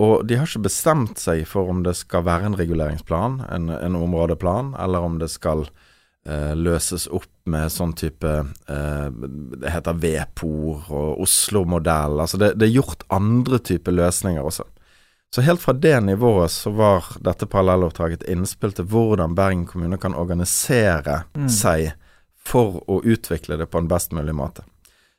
Og 0.00 0.24
de 0.24 0.38
har 0.38 0.48
ikke 0.48 0.64
bestemt 0.70 1.20
seg 1.20 1.42
for 1.50 1.68
om 1.68 1.82
det 1.84 1.96
skal 1.98 2.24
være 2.24 2.48
en 2.48 2.56
reguleringsplan, 2.56 3.42
en, 3.52 3.68
en 3.74 3.98
områdeplan, 3.98 4.72
eller 4.80 5.04
om 5.04 5.18
det 5.20 5.28
skal 5.28 5.66
løses 6.54 7.06
opp 7.10 7.28
med 7.50 7.72
sånn 7.72 7.92
type 7.98 8.30
eh, 8.70 9.06
Det 9.10 9.72
heter 9.72 9.96
Vepor 9.98 10.90
og 10.92 11.22
Oslo-modell. 11.24 12.20
Altså 12.22 12.38
det, 12.40 12.52
det, 12.60 12.68
er 12.68 12.78
gjort 12.78 13.06
andre 13.12 13.58
typer 13.58 13.96
løsninger 13.96 14.44
også. 14.44 14.66
Så 15.34 15.44
helt 15.46 15.62
fra 15.62 15.72
det 15.72 15.94
nivået 16.00 16.50
så 16.50 16.72
var 16.74 17.06
dette 17.22 17.46
parallelloppdraget 17.46 18.24
et 18.24 18.32
innspill 18.34 18.74
til 18.74 18.88
hvordan 18.90 19.36
Bergen 19.38 19.66
kommune 19.66 19.98
kan 20.02 20.16
organisere 20.18 21.22
mm. 21.38 21.48
seg 21.54 21.92
for 22.46 22.80
å 22.90 22.98
utvikle 23.06 23.58
det 23.60 23.68
på 23.70 23.78
en 23.78 23.90
best 23.90 24.14
mulig 24.16 24.34
måte. 24.34 24.64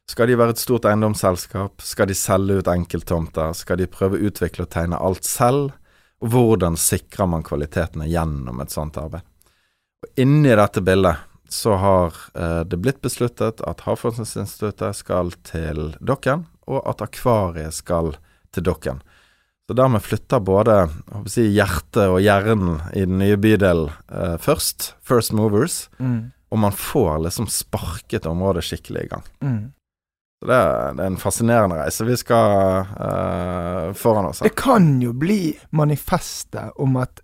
Skal 0.10 0.28
de 0.28 0.36
være 0.36 0.58
et 0.58 0.60
stort 0.60 0.88
eiendomsselskap? 0.90 1.80
Skal 1.86 2.10
de 2.10 2.18
selge 2.18 2.60
ut 2.60 2.68
enkelttomter? 2.68 3.54
Skal 3.56 3.80
de 3.80 3.88
prøve 3.88 4.18
å 4.18 4.28
utvikle 4.28 4.66
og 4.66 4.74
tegne 4.74 5.00
alt 5.00 5.24
selv? 5.24 5.72
Og 6.22 6.34
hvordan 6.34 6.76
sikrer 6.78 7.30
man 7.32 7.46
kvalitetene 7.48 8.10
gjennom 8.12 8.60
et 8.60 8.74
sånt 8.74 9.00
arbeid? 9.00 9.24
Inni 10.18 10.56
dette 10.56 10.82
bildet 10.82 11.28
så 11.52 11.76
har 11.76 12.16
eh, 12.36 12.62
det 12.66 12.80
blitt 12.80 13.02
besluttet 13.04 13.62
at 13.68 13.84
Havforskningsinstituttet 13.86 14.96
skal 14.96 15.34
til 15.46 15.92
Dokken, 16.00 16.46
og 16.72 16.86
at 16.88 17.04
Akvariet 17.04 17.76
skal 17.76 18.16
til 18.56 18.66
Dokken. 18.66 19.02
Så 19.68 19.76
dermed 19.78 20.04
flytter 20.04 20.40
både 20.44 20.78
si, 21.32 21.46
hjertet 21.54 22.08
og 22.08 22.22
hjernen 22.24 22.80
i 22.96 23.04
den 23.06 23.20
nye 23.22 23.38
bydelen 23.40 23.92
eh, 24.12 24.38
først, 24.42 24.94
first 25.04 25.36
movers, 25.38 25.86
mm. 26.00 26.32
og 26.52 26.64
man 26.64 26.76
får 26.76 27.22
liksom 27.28 27.52
sparket 27.52 28.28
området 28.32 28.66
skikkelig 28.68 29.06
i 29.06 29.12
gang. 29.12 29.30
Mm. 29.44 29.62
Så 30.42 30.50
det 30.50 30.58
er, 30.58 30.96
det 30.98 31.04
er, 31.04 31.10
en 31.12 31.22
fascinerende 31.22 31.78
reise 31.78 32.06
vi 32.08 32.16
skal 32.18 32.88
uh, 32.98 33.92
foran 33.94 34.32
oss. 34.32 34.40
Det 34.42 34.56
kan 34.58 34.96
jo 35.04 35.12
bli 35.14 35.52
manifestet 35.78 36.74
om 36.82 36.98
at 36.98 37.22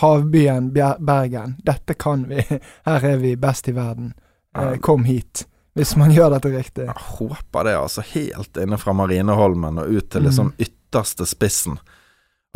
havbyen 0.00 0.72
Bergen, 0.72 1.56
dette 1.64 1.94
kan 1.94 2.26
vi, 2.28 2.42
her 2.88 3.04
er 3.04 3.16
vi 3.22 3.36
best 3.36 3.68
i 3.68 3.76
verden. 3.76 4.12
Uh, 4.58 4.76
kom 4.82 5.04
hit. 5.04 5.46
Hvis 5.78 5.94
man 5.96 6.10
gjør 6.10 6.32
dette 6.34 6.50
riktig. 6.50 6.88
Jeg 6.88 7.06
håper 7.18 7.68
det, 7.68 7.76
altså. 7.78 8.02
Helt 8.14 8.58
inne 8.58 8.78
fra 8.80 8.94
Marineholmen 8.96 9.78
og 9.78 9.92
ut 9.92 10.08
til 10.10 10.26
liksom 10.26 10.50
mm. 10.50 10.56
ytterste 10.64 11.26
spissen. 11.28 11.78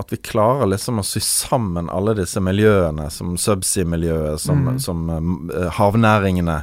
At 0.00 0.10
vi 0.10 0.18
klarer 0.18 0.66
liksom 0.72 0.98
å 0.98 1.04
sy 1.06 1.20
sammen 1.22 1.90
alle 1.92 2.16
disse 2.18 2.40
miljøene, 2.42 3.06
som 3.14 3.36
subsea-miljøet, 3.38 4.40
som, 4.42 4.64
mm. 4.72 4.80
som 4.82 5.04
uh, 5.12 5.68
havnæringene 5.78 6.62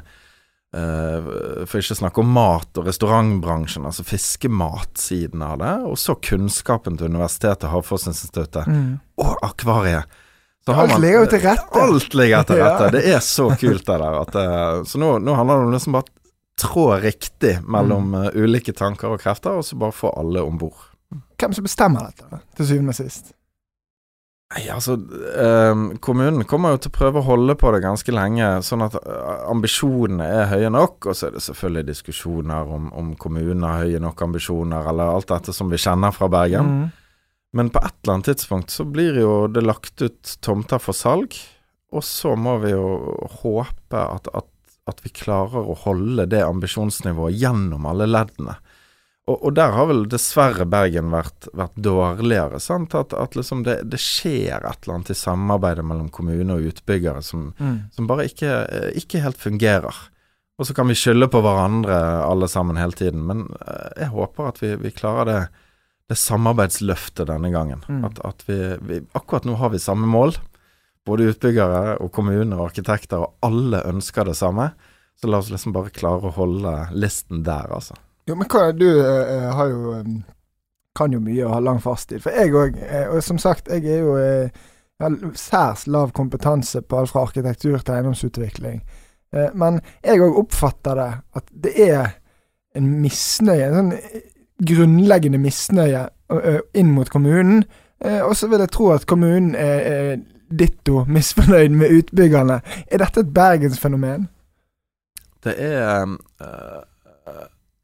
Uh, 0.69 1.65
for 1.65 1.81
ikke 1.81 1.95
å 1.95 1.97
snakke 1.97 2.21
om 2.21 2.27
mat- 2.29 2.77
og 2.77 2.85
restaurantbransjen, 2.85 3.88
altså 3.89 4.03
fiskematsiden 4.05 5.41
av 5.41 5.55
det. 5.63 5.71
Og 5.89 5.97
så 5.97 6.13
kunnskapen 6.21 6.99
til 6.99 7.09
Universitetet, 7.09 7.71
Havforskningsinstituttet 7.73 8.69
mm. 8.69 8.91
og 9.25 9.39
Akvariet. 9.47 10.19
Alt 10.67 10.99
ligger 10.99 11.23
jo 11.23 11.31
til 11.31 11.43
rette. 11.45 11.81
Alt 11.81 12.13
ligger 12.17 12.45
til 12.45 12.59
rette. 12.63 12.83
ja. 12.87 12.91
Det 12.93 13.03
er 13.15 13.23
så 13.25 13.49
kult, 13.55 13.85
det 13.85 13.97
der. 14.03 14.19
At, 14.21 14.35
uh, 14.35 14.83
så 14.85 15.01
nå, 15.01 15.15
nå, 15.23 15.33
handler 15.37 15.61
det 15.61 15.69
om 15.69 15.73
liksom 15.77 15.97
bare 15.97 16.15
trå 16.59 16.85
riktig 16.99 17.55
mellom 17.63 18.11
mm. 18.11 18.21
uh, 18.27 18.39
ulike 18.43 18.75
tanker 18.75 19.15
og 19.15 19.23
krefter, 19.23 19.59
og 19.59 19.65
så 19.65 19.79
bare 19.79 19.95
få 19.95 20.13
alle 20.19 20.43
om 20.45 20.59
bord. 20.61 20.87
Hvem 21.39 21.55
som 21.57 21.65
bestemmer 21.65 22.11
dette, 22.11 22.43
til 22.57 22.73
syvende 22.73 22.93
og 22.93 22.99
sist? 22.99 23.33
Nei, 24.49 24.63
altså 24.73 24.95
eh, 25.37 25.81
Kommunen 26.01 26.41
kommer 26.49 26.73
jo 26.73 26.79
til 26.81 26.89
å 26.89 26.95
prøve 26.95 27.21
å 27.21 27.25
holde 27.27 27.53
på 27.59 27.69
det 27.75 27.83
ganske 27.83 28.13
lenge, 28.13 28.47
sånn 28.65 28.81
at 28.81 28.95
uh, 28.97 29.43
ambisjonene 29.51 30.25
er 30.25 30.47
høye 30.49 30.71
nok. 30.73 31.05
Og 31.05 31.17
så 31.17 31.27
er 31.27 31.35
det 31.35 31.43
selvfølgelig 31.45 31.91
diskusjoner 31.91 32.71
om, 32.77 32.87
om 32.97 33.11
kommunen 33.19 33.65
har 33.67 33.83
høye 33.85 34.01
nok 34.01 34.23
ambisjoner, 34.25 34.89
eller 34.89 35.13
alt 35.13 35.29
dette 35.29 35.53
som 35.53 35.69
vi 35.69 35.77
kjenner 35.81 36.15
fra 36.15 36.31
Bergen. 36.33 36.71
Mm. 36.71 36.87
Men 37.55 37.71
på 37.73 37.81
et 37.81 37.95
eller 38.03 38.13
annet 38.13 38.29
tidspunkt 38.29 38.73
så 38.73 38.85
blir 38.85 39.17
jo 39.17 39.33
det 39.49 39.63
lagt 39.65 40.01
ut 40.01 40.35
tomter 40.45 40.81
for 40.81 40.97
salg, 40.97 41.33
og 41.89 42.05
så 42.05 42.35
må 42.37 42.59
vi 42.61 42.75
jo 42.75 42.89
håpe 43.41 43.97
at, 43.97 44.29
at, 44.37 44.49
at 44.89 44.99
vi 45.01 45.09
klarer 45.13 45.65
å 45.65 45.77
holde 45.85 46.27
det 46.29 46.43
ambisjonsnivået 46.45 47.39
gjennom 47.41 47.87
alle 47.89 48.05
leddene. 48.09 48.59
Og, 49.29 49.35
og, 49.37 49.51
der 49.57 49.73
har 49.75 49.85
vel 49.89 50.03
dessverre 50.09 50.65
Bergen 50.69 51.11
vært, 51.13 51.49
vært 51.53 51.75
dårligere. 51.77 52.59
sant? 52.61 52.95
At, 52.97 53.13
at 53.13 53.35
liksom 53.37 53.61
det, 53.65 53.79
det, 53.91 53.99
skjer 54.01 54.65
et 54.65 54.85
eller 54.85 54.95
annet 54.95 55.11
i 55.13 55.17
samarbeidet 55.17 55.85
mellom 55.85 56.09
kommune 56.13 56.55
og 56.55 56.71
utbyggere 56.71 57.21
som, 57.25 57.51
mm. 57.59 57.75
som 57.93 58.09
bare 58.09 58.25
ikke, 58.29 58.53
ikke, 58.97 59.21
helt 59.25 59.37
fungerer. 59.41 59.99
Og 60.59 60.67
så 60.67 60.75
kan 60.75 60.89
vi 60.89 60.97
skylde 60.97 61.29
på 61.31 61.43
hverandre 61.45 61.97
alle 62.25 62.49
sammen 62.51 62.79
hele 62.81 62.97
tiden, 62.97 63.21
men 63.29 63.45
eh, 63.61 64.01
jeg 64.01 64.13
håper 64.15 64.49
at 64.49 64.63
vi, 64.63 64.73
vi 64.81 64.93
klarer 64.97 65.29
det, 65.29 65.39
det 66.09 66.17
samarbeidsløftet 66.17 67.27
denne 67.29 67.51
gangen. 67.53 67.83
Mm. 67.87 68.01
At, 68.07 68.19
at 68.25 68.45
vi, 68.47 68.57
vi, 68.81 69.01
akkurat 69.13 69.45
nå 69.45 69.55
har 69.59 69.69
vi 69.73 69.81
samme 69.81 70.09
mål. 70.09 70.33
Både 71.05 71.29
utbyggere 71.31 71.99
og 72.03 72.11
kommuner 72.13 72.57
og 72.57 72.71
arkitekter, 72.71 73.21
og 73.21 73.45
alle 73.45 73.83
ønsker 73.89 74.25
det 74.25 74.35
samme. 74.39 74.71
Så 75.19 75.29
la 75.29 75.41
oss 75.41 75.51
liksom 75.53 75.75
bare 75.75 75.93
klare 75.93 76.29
å 76.29 76.33
holde 76.33 76.73
listen 76.97 77.43
der, 77.45 77.69
altså. 77.75 77.97
Jo, 78.29 78.35
men 78.39 78.49
hva, 78.49 78.69
du 78.73 78.87
uh, 78.87 79.49
har 79.57 79.71
jo 79.71 79.93
um, 79.99 80.19
kan 80.97 81.13
jo 81.13 81.21
mye 81.23 81.45
og 81.45 81.53
har 81.55 81.63
lang 81.65 81.79
fartstid. 81.83 82.23
For 82.23 82.33
jeg 82.35 82.53
òg, 82.57 82.81
uh, 82.81 83.05
og 83.15 83.21
som 83.25 83.41
sagt, 83.41 83.69
jeg 83.69 83.85
er 83.89 84.03
jo 84.05 84.17
jeg 84.19 85.05
har 85.05 85.37
særs 85.39 85.85
lav 85.87 86.11
kompetanse 86.15 86.81
på 86.83 86.97
alt 86.99 87.13
fra 87.13 87.23
arkitektur 87.27 87.77
til 87.79 87.93
eiendomsutvikling. 87.95 88.81
men 89.53 89.77
jeg 90.03 90.19
òg 90.25 90.39
oppfatter 90.41 90.97
det 90.97 91.09
at 91.37 91.51
det 91.53 91.73
er 91.85 92.07
en 92.75 92.87
misnøye, 92.99 93.67
en 93.69 93.77
sånn 93.77 93.91
grunnleggende 94.59 95.39
misnøye 95.41 96.07
inn 96.77 96.91
mot 96.93 97.09
kommunen. 97.09 97.63
og 97.99 98.35
så 98.37 98.47
vil 98.47 98.59
jeg 98.59 98.71
tro 98.71 98.89
at 98.93 99.05
kommunen 99.09 99.55
er 99.55 100.19
ditto 100.49 101.05
misfornøyd 101.07 101.73
med 101.75 101.95
utbyggerne. 101.97 102.59
Er 102.91 103.01
dette 103.01 103.23
et 103.23 103.33
bergensfenomen? 103.33 104.27
Det 105.43 105.55
er 105.57 106.05
uh, 106.05 106.83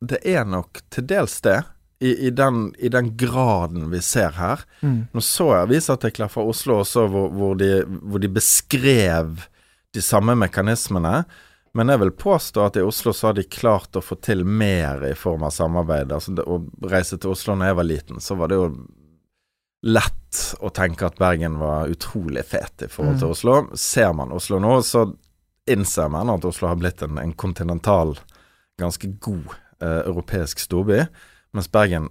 det 0.04 0.22
er 0.28 0.46
nok 0.48 0.82
til 0.94 1.08
dels 1.10 1.40
det. 1.46 1.62
I, 2.04 2.12
i, 2.28 2.30
den, 2.36 2.74
I, 2.78 2.90
den, 2.92 3.14
graden 3.18 3.88
vi 3.94 4.02
ser 4.04 4.36
her. 4.36 4.66
Mm. 4.84 5.06
Nå 5.16 5.22
så 5.24 5.48
jeg 5.54 5.68
avisartikler 5.70 6.30
fra 6.30 6.44
Oslo 6.44 6.82
også 6.82 7.06
hvor, 7.08 7.30
hvor, 7.32 7.54
de, 7.58 7.70
hvor, 7.88 8.20
de, 8.20 8.30
beskrev 8.30 9.40
de 9.96 10.04
samme 10.04 10.36
mekanismene. 10.36 11.24
Men 11.76 11.92
jeg 11.92 12.00
vil 12.06 12.12
påstå 12.12 12.62
at 12.64 12.78
i 12.80 12.84
Oslo 12.88 13.12
så 13.14 13.28
har 13.28 13.34
de 13.36 13.44
klart 13.52 13.98
å 14.00 14.04
få 14.04 14.16
til 14.24 14.46
mer 14.48 15.02
i 15.04 15.16
form 15.20 15.44
av 15.44 15.52
samarbeid. 15.52 16.14
Altså 16.16 16.32
Å 16.40 16.60
reise 16.88 17.18
til 17.20 17.34
Oslo 17.34 17.56
når 17.56 17.68
jeg 17.68 17.78
var 17.80 17.88
liten, 17.90 18.22
så 18.24 18.38
var 18.40 18.52
det 18.52 18.60
jo 18.62 18.70
lett 19.86 20.40
å 20.64 20.72
tenke 20.72 21.10
at 21.10 21.20
Bergen 21.20 21.58
var 21.60 21.92
utrolig 21.92 22.46
fet 22.48 22.86
i 22.88 22.90
forhold 22.92 23.20
til 23.20 23.28
mm. 23.28 23.34
Oslo. 23.36 23.56
Ser 23.76 24.14
man 24.16 24.32
Oslo 24.32 24.60
nå, 24.64 24.78
så 24.88 25.04
innser 25.68 26.08
man 26.14 26.32
at 26.32 26.48
Oslo 26.48 26.70
har 26.72 26.80
blitt 26.80 27.04
en, 27.04 27.20
en 27.20 27.34
kontinental, 27.36 28.16
ganske 28.80 29.10
god 29.20 29.52
eh, 29.84 30.02
europeisk 30.06 30.62
storby, 30.64 31.02
mens 31.56 31.68
Bergen 31.72 32.08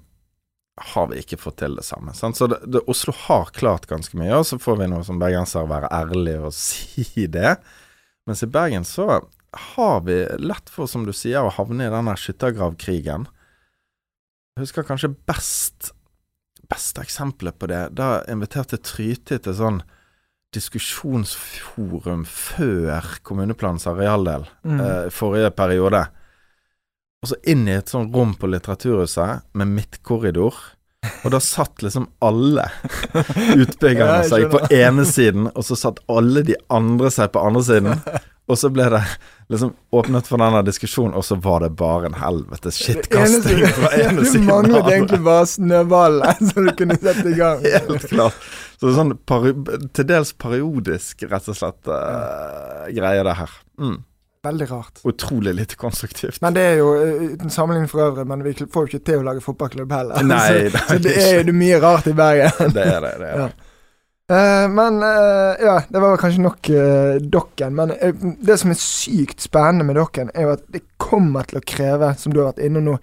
har 0.92 1.06
vi 1.09 1.21
ikke 1.23 1.38
fått 1.38 1.62
til 1.62 1.76
det 1.78 1.87
samme. 1.87 2.12
Sant? 2.18 2.37
Så 2.37 2.50
det, 2.50 2.59
det, 2.66 2.83
Oslo 2.90 3.14
har 3.26 3.52
klart 3.54 3.88
ganske 3.88 4.18
mye, 4.18 4.42
og 4.42 4.44
så 4.49 4.59
får 4.61 4.80
vi 4.80 4.90
noe 4.90 5.06
som 5.06 5.21
bergensere 5.23 5.71
være 5.71 5.90
ærlige 5.94 6.50
og 6.50 6.54
si 6.66 7.28
det. 7.30 7.56
Mens 8.28 8.42
i 8.44 8.50
Bergen 8.50 8.87
så 8.88 9.23
har 9.75 10.04
vi 10.06 10.23
lett 10.42 10.70
for, 10.73 10.90
som 10.90 11.06
du 11.06 11.12
sier, 11.16 11.44
å 11.44 11.52
havne 11.54 11.87
i 11.87 11.92
denne 11.92 12.14
skyttergravkrigen. 12.18 13.28
Jeg 14.54 14.66
husker 14.66 14.87
kanskje 14.87 15.14
best 15.28 15.94
beste 16.68 17.02
eksempelet 17.04 17.58
på 17.58 17.68
det. 17.70 17.88
Da 17.99 18.23
inviterte 18.30 18.80
Tryti 18.82 19.38
til 19.42 19.56
sånn 19.56 19.82
diskusjonsforum 20.54 22.23
før 22.30 23.16
kommuneplanens 23.26 23.88
arealdel 23.90 24.46
mm. 24.62 24.78
eh, 24.80 25.08
forrige 25.14 25.50
periode. 25.56 26.04
Og 27.25 27.32
så 27.32 27.40
inn 27.50 27.66
i 27.66 27.75
et 27.78 27.90
sånt 27.90 28.14
rom 28.14 28.37
på 28.38 28.50
Litteraturhuset 28.52 29.49
med 29.58 29.73
midtkorridor. 29.75 30.54
Og 31.25 31.32
da 31.34 31.40
satt 31.42 31.82
liksom 31.84 32.06
alle 32.25 32.68
utbyggerne 33.62 34.23
seg 34.28 34.46
på 34.52 34.62
ene 34.73 35.04
siden, 35.08 35.50
og 35.52 35.66
så 35.66 35.76
satt 35.76 36.00
alle 36.12 36.44
de 36.46 36.56
andre 36.73 37.11
seg 37.12 37.32
på 37.34 37.42
andre 37.44 37.64
siden. 37.66 37.99
Og 38.45 38.59
så 38.61 38.69
ble 38.69 38.85
det 38.93 39.01
liksom 39.49 39.71
åpnet 39.97 40.27
for 40.29 40.41
denne 40.43 40.61
diskusjonen, 40.67 41.15
og 41.17 41.25
så 41.25 41.39
var 41.41 41.63
det 41.65 41.71
bare 41.81 42.11
en 42.11 42.19
helvetes 42.21 42.77
skittkasting 42.83 43.63
fra 43.73 43.93
ene 43.97 44.25
siden. 44.29 44.45
Du 44.45 44.51
manglet 44.51 44.91
egentlig 44.93 45.21
bare 45.25 45.47
snøballen 45.49 46.49
som 46.51 46.69
du 46.69 46.73
kunne 46.77 46.99
sette 47.01 47.25
i 47.33 47.39
gang. 47.39 47.65
Helt 47.89 48.09
klart. 48.13 48.51
Så 48.81 48.93
sånn 48.93 49.15
til 49.97 50.09
dels 50.11 50.35
periodisk, 50.37 51.25
rett 51.31 51.49
og 51.49 51.57
slett, 51.57 51.81
uh, 51.89 52.85
greie, 52.93 53.25
det 53.25 53.39
her. 53.41 53.57
Mm. 53.81 54.03
Veldig 54.45 54.67
rart. 54.69 55.01
Utrolig 55.09 55.55
lite 55.57 55.79
konstruktivt. 55.81 56.43
Men 56.45 56.53
det 56.53 56.65
er 56.75 56.83
jo 56.83 56.91
uten 57.33 57.53
sammenligning 57.53 57.89
for 57.89 58.11
øvrig, 58.11 58.27
men 58.29 58.45
vi 58.45 58.53
får 58.61 58.83
jo 58.83 58.91
ikke 58.91 59.07
til 59.09 59.23
å 59.23 59.29
lage 59.31 59.41
fotballklubb 59.41 59.95
heller. 59.97 60.21
Nei, 60.21 60.49
det 60.51 60.67
er 60.67 60.75
så, 60.75 60.83
så 60.91 61.05
det 61.07 61.15
er 61.23 61.39
jo 61.41 61.55
mye 61.57 61.79
rart 61.81 62.11
i 62.11 62.13
Bergen. 62.19 62.75
det 62.77 62.85
er 62.85 63.01
det. 63.07 63.15
det 63.23 63.31
er 63.31 63.39
det. 63.39 63.47
Ja. 63.47 63.74
Uh, 64.33 64.71
men 64.73 65.02
uh, 65.02 65.52
ja, 65.61 65.83
det 65.88 66.00
var 66.00 66.16
kanskje 66.16 66.43
nok 66.43 66.71
uh, 66.71 67.16
dokken. 67.21 67.75
Men 67.76 67.93
det 68.40 68.57
som 68.59 68.73
er 68.73 68.81
sykt 68.81 69.45
spennende 69.45 69.85
med 69.85 69.99
dokken, 70.00 70.31
er 70.33 70.47
jo 70.47 70.54
at 70.57 70.64
det 70.73 70.87
kommer 70.97 71.45
til 71.49 71.61
å 71.61 71.66
kreve, 71.66 72.14
som 72.16 72.33
du 72.33 72.40
har 72.40 72.54
vært 72.54 72.64
inne 72.64 72.81
nå, 72.81 72.97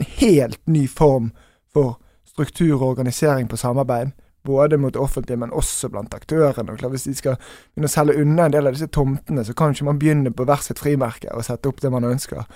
en 0.00 0.08
helt 0.22 0.60
ny 0.64 0.86
form 0.88 1.28
for 1.72 1.98
struktur 2.24 2.78
og 2.78 2.94
organisering 2.94 3.50
på 3.50 3.60
samarbeid. 3.60 4.14
Både 4.48 4.78
mot 4.80 4.94
det 4.94 4.98
offentlige, 4.98 5.38
men 5.38 5.52
også 5.54 5.90
blant 5.92 6.14
aktørene. 6.16 6.74
Og 6.74 6.94
hvis 6.94 7.04
de 7.06 7.12
skal 7.14 7.36
begynne 7.36 7.90
å 7.90 7.92
selge 7.92 8.16
unna 8.24 8.48
en 8.48 8.54
del 8.56 8.66
av 8.66 8.74
disse 8.74 8.88
tomtene, 8.90 9.44
så 9.46 9.54
kan 9.54 9.76
ikke 9.76 9.86
man 9.86 10.00
begynne 10.00 10.32
på 10.34 10.46
hvert 10.48 10.64
sitt 10.66 10.80
frimerke 10.82 11.30
og 11.36 11.44
sette 11.46 11.68
opp 11.68 11.84
det 11.84 11.92
man 11.92 12.08
ønsker. 12.08 12.48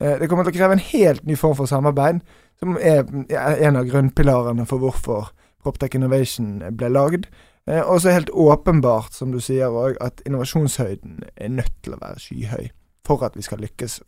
det 0.00 0.28
kommer 0.28 0.44
til 0.44 0.52
å 0.52 0.58
kreve 0.58 0.76
en 0.76 0.84
helt 0.90 1.24
ny 1.28 1.36
form 1.36 1.56
for 1.56 1.70
samarbeid, 1.70 2.20
som 2.60 2.76
er 2.76 3.06
en 3.30 3.78
av 3.78 3.88
grunnpilarene 3.88 4.66
for 4.68 4.82
hvorfor 4.82 5.30
Proptech 5.62 5.96
Innovation 5.96 6.58
ble 6.76 6.90
lagd. 6.92 7.30
Eh, 7.68 7.82
og 7.82 8.00
så 8.00 8.14
helt 8.14 8.30
åpenbart, 8.30 9.12
som 9.12 9.34
du 9.34 9.40
sier 9.42 9.72
òg, 9.72 9.98
at 10.00 10.22
innovasjonshøyden 10.26 11.26
er 11.36 11.52
nødt 11.52 11.74
til 11.84 11.96
å 11.96 12.00
være 12.00 12.22
skyhøy 12.22 12.70
for 13.06 13.26
at 13.26 13.36
vi 13.36 13.44
skal 13.44 13.62
lykkes 13.64 14.00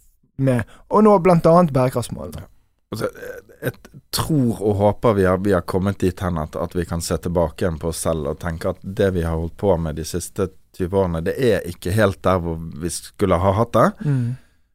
med 0.43 0.69
å 0.89 1.03
nå 1.05 1.19
bl.a. 1.23 1.39
bærekraftsmålene. 1.43 2.47
Altså, 2.93 3.09
jeg 3.63 3.73
tror 4.13 4.59
og 4.61 4.75
håper 4.77 5.15
vi 5.17 5.25
har, 5.25 5.39
vi 5.41 5.55
har 5.57 5.65
kommet 5.65 6.03
dit 6.03 6.19
hen 6.21 6.37
at, 6.41 6.59
at, 6.61 6.75
vi 6.77 6.85
kan 6.85 7.01
se 7.01 7.17
tilbake 7.25 7.65
igjen 7.65 7.79
på 7.81 7.89
oss 7.89 8.03
selv 8.05 8.29
og 8.29 8.41
tenke 8.43 8.75
at 8.75 8.83
det 8.85 9.15
vi 9.17 9.25
har 9.25 9.39
holdt 9.39 9.57
på 9.61 9.79
med 9.81 9.97
de 9.97 10.05
siste 10.05 10.51
20 10.77 10.99
årene, 11.01 11.23
det 11.25 11.37
er 11.41 11.65
ikke 11.69 11.95
helt 11.97 12.21
der 12.25 12.41
hvor 12.43 12.59
vi 12.61 12.93
skulle 12.93 13.39
ha 13.41 13.53
hatt 13.57 13.73
det. 13.77 13.89
Mm. 14.05 14.27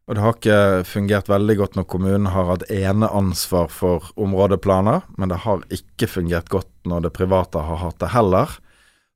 Og 0.07 0.15
det 0.15 0.23
har 0.23 0.35
ikke 0.37 0.59
fungert 0.87 1.29
veldig 1.29 1.55
godt 1.59 1.77
når 1.77 1.87
kommunen 1.91 2.29
har 2.31 2.47
hatt 2.53 2.65
ene 2.73 3.09
ansvar 3.11 3.67
for 3.73 4.07
områdeplaner, 4.15 5.03
men 5.19 5.33
det 5.33 5.41
har 5.43 5.65
ikke 5.73 6.09
fungert 6.09 6.49
godt 6.49 6.71
når 6.87 7.05
det 7.05 7.15
private 7.17 7.65
har 7.67 7.81
hatt 7.83 7.99
det 8.01 8.13
heller. 8.15 8.55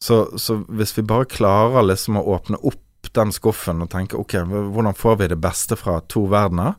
Så, 0.01 0.23
så, 0.41 0.61
hvis 0.67 0.95
vi 0.97 1.05
bare 1.05 1.29
klarer 1.29 1.85
liksom 1.85 2.17
å 2.17 2.25
åpne 2.35 2.57
opp 2.65 3.11
den 3.13 3.33
skuffen 3.33 3.83
og 3.83 3.91
tenke 3.91 4.17
ok, 4.17 4.39
hvordan 4.47 4.97
får 4.97 5.19
vi 5.19 5.29
det 5.33 5.37
beste 5.41 5.77
fra 5.77 5.99
to 6.09 6.25
verdener? 6.31 6.77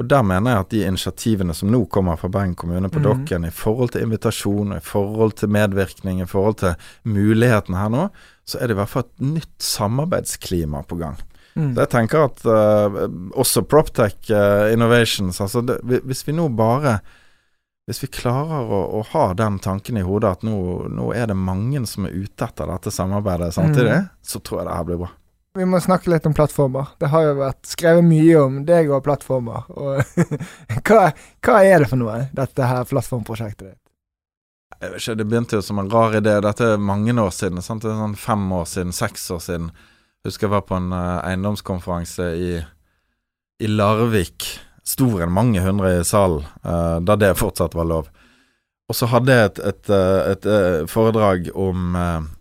Og 0.00 0.06
der 0.08 0.22
mener 0.24 0.54
jeg 0.54 0.64
at 0.64 0.70
de 0.72 0.84
initiativene 0.88 1.54
som 1.54 1.68
nå 1.72 1.82
kommer 1.92 2.16
fra 2.16 2.30
Bergen 2.32 2.54
kommune 2.58 2.88
på 2.90 3.02
mm. 3.02 3.04
Dokken, 3.04 3.44
i 3.44 3.52
forhold 3.52 3.92
til 3.92 4.06
invitasjon, 4.06 4.72
i 4.78 4.84
forhold 4.84 5.36
til 5.42 5.52
medvirkning, 5.52 6.22
i 6.22 6.28
forhold 6.28 6.62
til 6.62 6.88
mulighetene 7.04 7.78
her 7.78 7.92
nå, 7.92 8.06
så 8.48 8.58
er 8.58 8.70
det 8.70 8.76
i 8.76 8.80
hvert 8.80 8.92
fall 8.92 9.04
et 9.04 9.26
nytt 9.34 9.52
samarbeidsklima 9.62 10.82
på 10.88 10.98
gang. 11.02 11.20
Mm. 11.52 11.74
Så 11.74 11.84
jeg 11.84 11.92
tenker 11.92 12.24
at 12.24 12.46
uh, 12.48 13.02
også 13.36 13.66
Proptech 13.68 14.32
uh, 14.32 14.72
Innovations, 14.72 15.42
altså 15.44 15.60
det, 15.60 15.82
hvis 15.84 16.24
vi 16.24 16.36
nå 16.40 16.48
bare 16.56 17.02
hvis 17.92 18.06
vi 18.06 18.08
klarer 18.08 18.70
å, 18.72 18.78
å, 18.96 19.00
ha 19.12 19.24
den 19.36 19.58
tanken 19.60 19.98
i 20.00 20.04
hodet 20.06 20.38
at 20.38 20.46
nå, 20.46 20.56
nå, 20.88 21.10
er 21.12 21.28
det 21.28 21.36
mange 21.36 21.82
som 21.88 22.06
er 22.08 22.14
ute 22.16 22.46
etter 22.46 22.70
dette 22.70 22.92
samarbeidet 22.94 23.50
samtidig, 23.52 23.98
mm. 24.00 24.06
så 24.24 24.40
tror 24.40 24.62
jeg 24.62 24.68
det 24.70 24.76
her 24.78 24.86
blir 24.88 25.00
bra. 25.02 25.10
Vi 25.52 25.66
må 25.68 25.76
snakke 25.84 26.08
litt 26.08 26.24
om 26.24 26.32
plattformer. 26.32 26.94
Det 26.96 27.10
har 27.12 27.26
jo 27.26 27.34
vært 27.42 27.68
skrevet 27.68 28.06
mye 28.08 28.38
om 28.40 28.54
deg 28.64 28.88
og 28.88 29.02
plattformer. 29.04 29.68
Og 29.76 30.00
hva, 30.88 31.10
hva, 31.44 31.58
er 31.60 31.84
det 31.84 31.90
for 31.90 32.00
noe, 32.00 32.16
dette 32.32 32.70
her 32.70 32.88
plattformprosjektet 32.88 33.66
ditt? 33.66 33.78
Jeg 34.78 34.94
vet 34.94 35.02
ikke, 35.04 35.18
Det 35.20 35.28
begynte 35.28 35.60
jo 35.60 35.66
som 35.68 35.82
en 35.82 35.92
rar 35.92 36.16
idé. 36.16 36.38
Dette 36.40 36.72
er 36.72 36.80
mange 36.80 37.12
år 37.20 37.34
siden. 37.36 37.60
Sant? 37.60 37.84
Det 37.84 37.92
er 37.92 38.00
sånn 38.00 38.16
Fem 38.16 38.48
år 38.56 38.64
siden, 38.72 38.96
seks 38.96 39.28
år 39.36 39.44
siden. 39.44 39.68
Jeg 40.22 40.32
husker 40.32 40.48
jeg 40.48 40.54
var 40.56 40.64
på 40.64 40.80
en 40.80 40.88
uh, 40.96 41.20
eiendomskonferanse 41.20 42.32
i, 42.40 42.52
i 43.60 43.68
Larvik 43.68 44.48
stor 44.86 45.22
enn 45.24 45.32
mange 45.34 45.62
hundre 45.62 45.98
i 46.00 46.04
salen, 46.06 46.44
uh, 46.66 46.98
da 47.04 47.16
det 47.18 47.36
fortsatt 47.40 47.76
var 47.78 47.88
lov. 47.88 48.10
Og 48.90 48.96
så 48.98 49.06
hadde 49.08 49.32
jeg 49.32 49.48
et, 49.48 49.58
et, 49.70 49.90
eh, 49.94 50.18
et, 50.34 50.42
et 50.44 50.46
eh, 50.52 50.82
foredrag 50.90 51.46
om, 51.56 51.94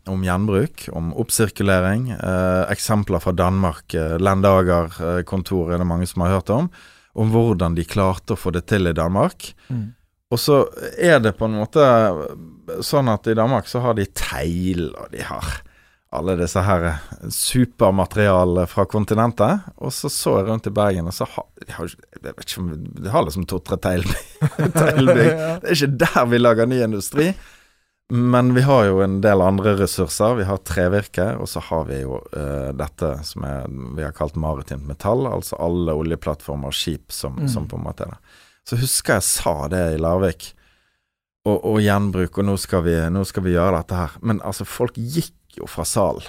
om, 0.10 0.24
gjenbruk, 0.26 0.82
om 0.92 1.14
oppsirkulering. 1.22 2.10
Uh, 2.12 2.66
eksempler 2.74 3.24
fra 3.24 3.32
Danmark. 3.38 3.86
Uh, 3.96 4.18
Lendager-kontor 4.20 5.72
er 5.72 5.80
det 5.80 5.88
mange 5.88 6.10
som 6.10 6.26
har 6.26 6.34
hørt 6.34 6.52
om. 6.52 6.68
Om 7.16 7.32
hvordan 7.32 7.78
de 7.78 7.86
klarte 7.88 8.36
å 8.36 8.42
få 8.42 8.52
det 8.52 8.66
til 8.68 8.90
i 8.90 8.96
Danmark. 8.98 9.54
Mm. 9.70 9.94
Og 10.32 10.42
så 10.44 10.66
er 11.00 11.22
det 11.24 11.38
på 11.40 11.48
en 11.48 11.56
måte 11.62 11.88
sånn 12.84 13.14
at 13.14 13.32
i 13.32 13.38
Danmark 13.38 13.72
så 13.72 13.86
har 13.86 13.96
de 13.96 14.10
teil, 14.12 14.90
og 14.92 15.12
de 15.16 15.24
har 15.28 15.54
alle 16.12 16.36
disse 16.36 16.60
her 16.65 16.86
supermaterialene 17.32 18.65
fra 18.67 18.84
kontinentet. 18.89 19.69
Og 19.80 19.93
så 19.95 20.12
så 20.12 20.38
jeg 20.39 20.50
rundt 20.50 20.67
i 20.67 20.74
Bergen, 20.76 21.08
og 21.08 21.15
så 21.15 21.28
har 21.38 21.47
de 21.62 21.71
har, 21.78 21.88
jeg 21.88 22.24
vet 22.26 22.43
ikke 22.43 22.62
om 22.62 22.69
de 22.76 23.13
har 23.13 23.26
liksom 23.28 23.47
to-tre 23.47 23.80
teglbygg. 23.80 24.28
Det 25.15 25.26
er 25.26 25.74
ikke 25.78 25.91
der 26.04 26.21
vi 26.28 26.41
lager 26.41 26.67
ny 26.67 26.82
industri. 26.84 27.32
Men 28.12 28.52
vi 28.58 28.65
har 28.67 28.89
jo 28.89 29.00
en 29.06 29.21
del 29.24 29.39
andre 29.39 29.78
ressurser. 29.80 30.36
Vi 30.36 30.43
har 30.50 30.60
trevirke, 30.67 31.30
og 31.39 31.47
så 31.47 31.63
har 31.63 31.86
vi 31.88 32.02
jo 32.02 32.17
uh, 32.19 32.71
dette 32.76 33.13
som 33.24 33.45
er, 33.47 33.69
vi 33.95 34.04
har 34.04 34.12
kalt 34.17 34.36
maritimt 34.36 34.84
metall. 34.84 35.30
Altså 35.32 35.56
alle 35.63 35.95
oljeplattformer 35.95 36.74
og 36.74 36.76
skip 36.76 37.15
som, 37.15 37.39
mm. 37.39 37.47
som, 37.54 37.69
på 37.71 37.80
en 37.80 37.86
måte 37.88 38.04
er 38.04 38.17
det. 38.17 38.41
Så 38.67 38.82
husker 38.82 39.15
jeg 39.15 39.28
sa 39.30 39.54
det 39.71 39.86
i 39.93 40.02
Larvik. 40.02 40.52
Og, 41.47 41.56
og 41.56 41.80
gjenbruk, 41.82 42.36
og 42.38 42.45
nå 42.52 42.58
skal, 42.60 42.84
vi, 42.86 42.97
nå 43.10 43.24
skal 43.26 43.47
vi 43.47 43.56
gjøre 43.56 43.80
dette 43.80 43.97
her. 43.97 44.19
Men 44.28 44.43
altså, 44.45 44.67
folk 44.67 45.00
gikk 45.00 45.34
jo 45.58 45.68
fra 45.70 45.86
salen. 45.88 46.28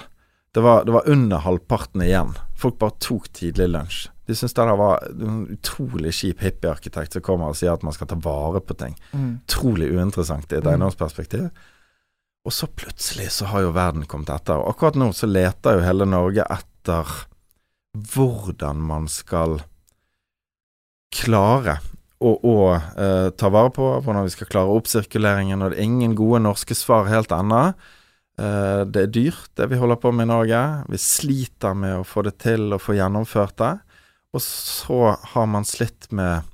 Det 0.53 0.61
var, 0.61 0.83
det 0.85 0.93
var, 0.93 1.07
under 1.09 1.41
halvparten 1.41 2.03
igjen. 2.05 2.35
Folk 2.59 2.77
bare 2.81 2.93
tok 3.01 3.31
tidlig 3.33 3.71
lunsj. 3.73 4.09
De 4.27 4.35
syntes 4.37 4.53
det 4.55 4.75
var 4.79 5.01
en 5.09 5.39
utrolig 5.51 6.13
kjip 6.15 6.43
hippiearkitekt 6.45 7.17
som 7.17 7.23
kommer 7.25 7.51
og 7.51 7.57
sier 7.59 7.73
at 7.73 7.83
man 7.83 7.95
skal 7.95 8.07
ta 8.11 8.17
vare 8.21 8.61
på 8.61 8.77
ting. 8.77 8.93
Mm. 9.11 9.31
Utrolig 9.41 9.89
uinteressant 9.91 10.53
i 10.53 10.59
et 10.59 10.63
mm. 10.63 10.69
eiendomsperspektiv. 10.75 11.49
Og 12.45 12.53
så 12.53 12.67
plutselig 12.67 13.31
så 13.33 13.49
har 13.49 13.65
jo 13.65 13.73
verden 13.75 14.05
kommet 14.09 14.29
etter. 14.31 14.61
Og 14.61 14.75
akkurat 14.75 14.99
nå 14.99 15.09
så 15.15 15.27
leter 15.27 15.79
jo 15.79 15.87
hele 15.87 16.07
Norge 16.07 16.45
etter 16.53 17.17
hvordan 18.13 18.81
man 18.83 19.09
skal 19.11 19.61
klare 21.13 21.79
å, 22.23 22.31
å 22.37 22.55
eh, 22.75 23.29
ta 23.37 23.51
vare 23.53 23.71
på, 23.73 23.89
hvordan 24.03 24.27
vi 24.27 24.33
skal 24.33 24.49
klare 24.49 24.77
oppsirkuleringen. 24.77 25.61
Og 25.61 25.73
det 25.73 25.79
er 25.79 25.87
ingen 25.89 26.15
gode 26.17 26.43
norske 26.45 26.75
svar 26.77 27.09
helt 27.11 27.33
ennå. 27.35 27.73
Uh, 28.39 28.81
det 28.89 29.01
er 29.05 29.11
dyrt, 29.13 29.51
det 29.59 29.67
vi 29.69 29.77
holder 29.77 29.99
på 30.01 30.11
med 30.15 30.25
i 30.27 30.31
Norge. 30.31 30.61
Vi 30.89 30.99
sliter 31.01 31.75
med 31.77 31.99
å 31.99 32.07
få 32.07 32.25
det 32.25 32.37
til 32.43 32.73
og 32.73 32.81
få 32.81 32.97
gjennomført 32.97 33.57
det. 33.61 33.75
Og 34.33 34.41
så 34.41 35.13
har 35.35 35.49
man 35.49 35.67
slitt 35.67 36.09
med 36.11 36.49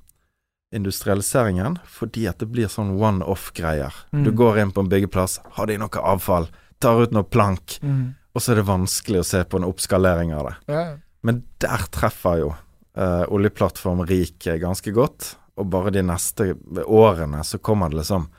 industrialiseringen 0.76 1.80
fordi 1.90 2.28
at 2.30 2.42
det 2.44 2.50
blir 2.52 2.70
sånn 2.70 2.94
one-off-greier. 3.00 3.96
Mm. 4.14 4.24
Du 4.28 4.32
går 4.36 4.60
inn 4.62 4.74
på 4.76 4.84
en 4.84 4.92
byggeplass, 4.92 5.40
har 5.56 5.70
de 5.70 5.80
noe 5.82 6.04
avfall, 6.12 6.50
tar 6.84 7.02
ut 7.02 7.16
noe 7.16 7.26
plank, 7.26 7.80
mm. 7.82 8.04
og 8.36 8.44
så 8.44 8.54
er 8.54 8.62
det 8.62 8.70
vanskelig 8.70 9.24
å 9.24 9.30
se 9.32 9.42
på 9.48 9.60
en 9.60 9.68
oppskalering 9.68 10.36
av 10.38 10.50
det. 10.50 10.56
Ja. 10.70 10.84
Men 11.26 11.42
der 11.64 11.88
treffer 11.92 12.44
jo 12.44 12.52
uh, 12.54 13.26
oljeplattform 13.32 14.06
Rik 14.08 14.48
ganske 14.62 14.94
godt. 14.96 15.34
Og 15.60 15.68
bare 15.68 15.92
de 15.92 16.04
neste 16.08 16.54
årene 16.88 17.42
så 17.44 17.60
kommer 17.60 17.92
det 17.92 18.00
liksom 18.00 18.30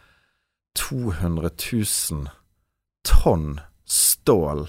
200 0.78 1.50
000 1.50 2.30
tonn 3.06 3.60
stål 3.88 4.68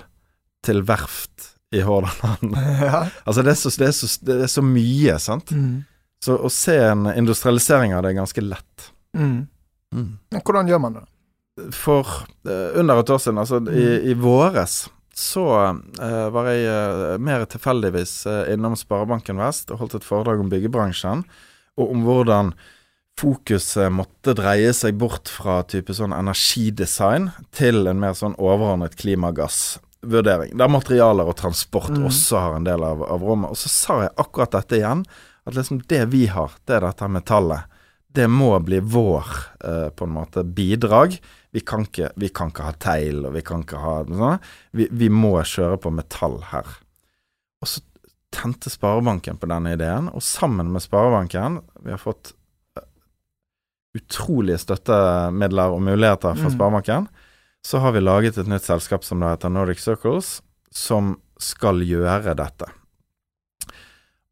til 0.65 0.83
verft 0.87 1.55
i 1.71 1.81
Hordaland. 1.85 2.55
Ja. 2.81 3.05
altså, 3.23 3.41
det 3.41 3.53
er, 3.53 3.59
så, 3.59 3.71
det, 3.79 3.87
er 3.87 3.95
så, 3.95 4.09
det 4.25 4.37
er, 4.43 4.51
så, 4.51 4.63
mye, 4.65 5.17
sant. 5.21 5.53
Mm. 5.55 5.83
Så 6.23 6.37
å 6.37 6.49
se 6.53 6.75
en 6.85 7.07
industrialisering 7.13 7.95
av 7.95 8.03
det 8.03 8.13
er 8.13 8.19
ganske 8.19 8.43
lett. 8.43 8.89
Mm. 9.17 9.45
Mm. 9.95 10.09
Hvordan 10.39 10.71
gjør 10.71 10.81
man 10.83 10.97
det? 10.99 11.05
For 11.75 12.07
uh, 12.47 12.71
under 12.79 13.01
et 13.01 13.13
år 13.13 13.21
siden, 13.21 13.39
altså 13.41 13.61
i, 13.61 13.85
mm. 13.85 14.09
i 14.11 14.17
våres, 14.19 14.83
så 15.17 15.45
uh, 15.51 16.27
var 16.33 16.51
jeg 16.51 16.67
uh, 16.67 17.15
mer 17.21 17.45
tilfeldigvis 17.49 18.13
innom 18.53 18.77
Sparebanken 18.79 19.41
Vest 19.41 19.73
og 19.73 19.83
holdt 19.83 19.99
et 19.99 20.07
foredrag 20.07 20.43
om 20.43 20.51
byggebransjen, 20.51 21.25
og 21.79 21.91
om 21.91 22.05
hvordan 22.07 22.53
fokuset 23.19 23.91
måtte 23.93 24.33
dreie 24.37 24.71
seg 24.75 24.97
bort 24.99 25.29
fra 25.29 25.61
type 25.69 25.93
sånn 25.95 26.15
energidesign 26.15 27.29
til 27.55 27.85
en 27.89 27.99
mer 28.01 28.15
sånn 28.17 28.37
overordnet 28.39 28.95
klimagassvurdering, 28.99 30.55
der 30.57 30.71
materialer 30.71 31.29
og 31.29 31.37
transport 31.41 31.93
mm. 31.93 32.07
også 32.09 32.45
har 32.45 32.57
en 32.57 32.67
del 32.67 32.85
av, 32.85 33.03
av, 33.05 33.25
rommet. 33.25 33.53
Og 33.53 33.59
så 33.59 33.71
sa 33.71 33.99
jeg 34.05 34.15
akkurat 34.23 34.55
dette 34.57 34.79
igjen, 34.79 35.05
at 35.45 35.57
liksom 35.57 35.83
det 35.91 36.05
vi 36.13 36.25
har, 36.31 36.55
det 36.65 36.77
er 36.77 36.87
dette 36.87 37.11
metallet. 37.11 37.77
Det 38.11 38.27
må 38.27 38.51
bli 38.59 38.81
vår 38.83 39.29
eh, 39.63 39.87
på 39.95 40.07
en 40.07 40.17
måte 40.17 40.43
bidrag. 40.43 41.15
Vi 41.55 41.61
kan, 41.67 41.85
ikke, 41.87 42.11
vi 42.19 42.31
kan 42.33 42.51
ikke 42.51 42.65
ha 42.67 42.73
teil, 42.75 43.23
og 43.27 43.37
vi 43.37 43.43
kan 43.45 43.63
ikke 43.63 43.79
ha 43.79 44.01
sånn. 44.07 44.43
Vi, 44.75 44.89
vi 44.91 45.07
må 45.11 45.37
kjøre 45.47 45.79
på 45.83 45.93
metall 45.95 46.41
her. 46.51 46.67
Og 47.63 47.69
så 47.71 47.83
tente 48.31 48.71
Sparebanken 48.71 49.39
på 49.39 49.49
denne 49.51 49.75
ideen, 49.75 50.09
og 50.11 50.23
sammen 50.23 50.71
med 50.71 50.83
Sparebanken 50.83 51.59
Vi 51.83 51.91
har 51.91 51.99
fått 51.99 52.31
utrolige 53.97 54.61
støttemidler 54.61 55.73
og 55.75 55.81
muligheter 55.83 56.35
fra 56.37 56.49
Mm. 56.49 56.55
Sparebanken. 56.55 57.07
Så 57.63 57.77
har 57.79 57.91
vi 57.91 57.99
laget 58.01 58.37
et 58.37 58.47
nytt 58.47 58.63
selskap 58.63 59.03
som 59.03 59.19
da 59.19 59.35
heter 59.35 59.49
Nordic 59.49 59.79
Circles, 59.83 60.41
som 60.71 61.17
skal 61.37 61.81
gjøre 61.85 62.33
dette. 62.35 62.65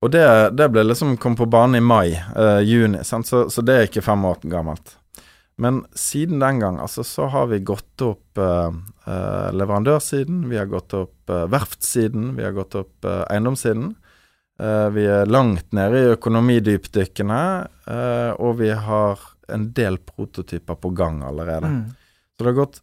Og 0.02 0.12
det, 0.14 0.56
det 0.56 0.70
ble 0.72 0.86
liksom 0.88 1.18
kom 1.20 1.36
på 1.36 1.46
banen 1.52 1.76
i 1.76 1.84
mai, 1.84 2.14
eh, 2.16 2.62
juni? 2.64 3.02
Så, 3.04 3.20
så 3.52 3.62
det 3.62 3.76
er 3.76 3.88
ikke 3.90 4.02
fem 4.06 4.24
år 4.26 4.40
gammelt. 4.48 4.96
Men 5.60 5.82
siden 5.92 6.40
den 6.40 6.62
gang 6.62 6.78
altså, 6.80 7.04
så 7.04 7.28
har 7.28 7.50
vi 7.52 7.60
gått 7.60 8.00
opp 8.06 8.40
eh, 8.40 8.70
eh, 9.06 9.50
leverandørsiden, 9.60 10.46
vi 10.48 10.56
har 10.56 10.70
gått 10.72 10.96
opp 10.96 11.30
eh, 11.30 11.44
verftssiden, 11.52 12.32
vi 12.38 12.46
har 12.48 12.56
gått 12.56 12.78
opp 12.80 13.04
eh, 13.04 13.26
eiendomssiden. 13.28 13.92
Eh, 14.64 14.88
vi 14.96 15.04
er 15.04 15.28
langt 15.28 15.68
nede 15.76 16.00
i 16.00 16.14
økonomidypdykkene, 16.16 17.42
eh, 17.92 18.32
og 18.40 18.56
vi 18.64 18.72
har 18.72 19.20
en 19.54 19.72
del 19.78 19.98
prototyper 19.98 20.78
på 20.80 20.94
gang 20.98 21.24
allerede. 21.26 21.68
Mm. 21.68 21.82
Så 22.38 22.44
det 22.44 22.52
har 22.52 22.62
gått 22.62 22.82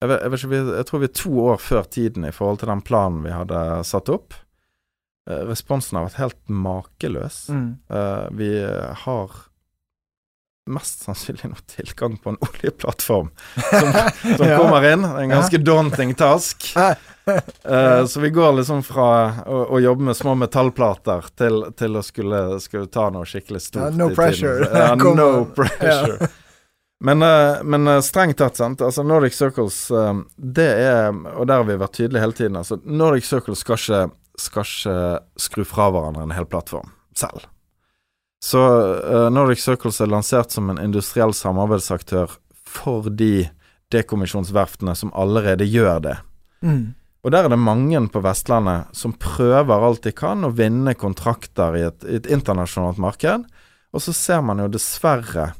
jeg, 0.00 0.08
vet, 0.08 0.22
jeg, 0.22 0.30
vet 0.32 0.44
ikke, 0.44 0.60
jeg 0.78 0.86
tror 0.88 1.00
vi 1.02 1.08
er 1.10 1.18
to 1.18 1.32
år 1.44 1.58
før 1.60 1.88
tiden 1.92 2.24
i 2.24 2.32
forhold 2.32 2.62
til 2.62 2.70
den 2.70 2.80
planen 2.80 3.20
vi 3.26 3.34
hadde 3.34 3.58
satt 3.84 4.08
opp. 4.08 4.32
Eh, 5.28 5.42
responsen 5.44 5.98
har 5.98 6.06
vært 6.06 6.20
helt 6.22 6.40
makeløs. 6.48 7.42
Mm. 7.52 7.66
Eh, 7.92 8.22
vi 8.40 8.50
har 9.04 9.34
mest 10.72 11.04
sannsynlig 11.06 11.50
nå 11.50 11.58
tilgang 11.70 12.16
på 12.22 12.32
en 12.32 12.38
oljeplattform 12.46 13.30
som, 13.54 13.92
som 14.36 14.46
Ja. 14.48 14.58
kommer 14.58 14.86
inn. 14.92 15.04
En 15.04 15.32
ganske 15.34 15.58
daunting 15.58 16.14
task. 16.14 16.70
Uh, 16.76 18.06
så 18.06 18.20
vi 18.20 18.30
går 18.30 18.52
liksom 18.58 18.82
fra 18.82 19.08
å, 19.46 19.58
å 19.76 19.80
jobbe 19.80 20.08
med 20.08 20.16
små 20.18 20.34
metallplater 20.40 21.28
til, 21.38 21.60
til 21.78 21.98
å 22.00 22.02
skulle, 22.02 22.40
skulle 22.64 22.90
ta 22.90 23.08
noe 23.14 23.28
skikkelig 23.28 23.60
stort. 23.68 23.92
Uh, 23.92 23.98
no 24.00 24.08
pressure. 24.18 24.66
Ja, 24.72 24.94
no 24.98 25.44
pressure. 25.54 26.30
Men, 27.00 27.22
eh, 27.24 27.62
men 27.64 27.88
eh, 27.88 28.02
strengt 28.04 28.36
tatt, 28.36 28.58
sant. 28.60 28.82
Altså 28.84 29.00
Nordic 29.08 29.32
Circles, 29.32 29.86
det 30.36 30.66
er 30.84 31.06
Og 31.08 31.46
der 31.48 31.62
har 31.62 31.64
vi 31.64 31.78
vært 31.80 31.94
tydelige 31.96 32.20
hele 32.20 32.36
tiden. 32.36 32.58
Altså 32.60 32.76
Nordic 32.84 33.24
Circles 33.24 33.62
skal 33.64 33.78
ikke, 33.80 34.00
skal 34.36 34.66
ikke 34.68 34.98
skru 35.40 35.64
fra 35.64 35.86
hverandre 35.94 36.26
en 36.26 36.34
hel 36.36 36.44
plattform 36.50 36.92
selv. 37.16 37.46
Så 38.40 38.60
uh, 38.60 39.28
Nordic 39.32 39.60
Circles 39.60 40.00
er 40.00 40.10
lansert 40.10 40.52
som 40.54 40.70
en 40.72 40.80
industriell 40.80 41.34
samarbeidsaktør 41.36 42.32
for 42.66 43.10
de 43.12 43.50
dekommisjonsverftene 43.92 44.94
som 44.96 45.12
allerede 45.18 45.66
gjør 45.68 46.00
det. 46.06 46.16
Mm. 46.64 46.94
Og 47.20 47.34
der 47.34 47.44
er 47.44 47.52
det 47.52 47.60
mange 47.60 48.00
på 48.08 48.22
Vestlandet 48.24 48.96
som 48.96 49.12
prøver 49.20 49.84
alt 49.84 50.06
de 50.06 50.12
kan 50.16 50.46
å 50.46 50.54
vinne 50.56 50.96
kontrakter 50.96 51.76
i 51.76 51.84
et, 51.90 52.06
i 52.08 52.16
et 52.16 52.30
internasjonalt 52.32 53.00
marked. 53.02 53.44
Og 53.92 54.04
så 54.04 54.14
ser 54.16 54.40
man 54.46 54.62
jo 54.62 54.70
dessverre 54.72 55.50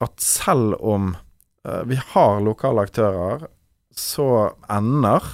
at 0.00 0.20
selv 0.20 0.76
om 0.84 1.14
uh, 1.14 1.82
vi 1.88 1.96
har 2.12 2.44
lokale 2.44 2.84
aktører, 2.84 3.48
så 3.96 4.50
ender 4.68 5.24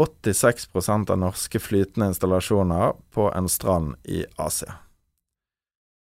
86% 0.00 1.12
av 1.12 1.18
norske 1.20 1.60
flytende 1.62 2.10
installasjoner 2.10 2.94
på 3.14 3.30
en 3.36 3.48
strand 3.52 3.98
i 4.08 4.24
Asia. 4.40 4.80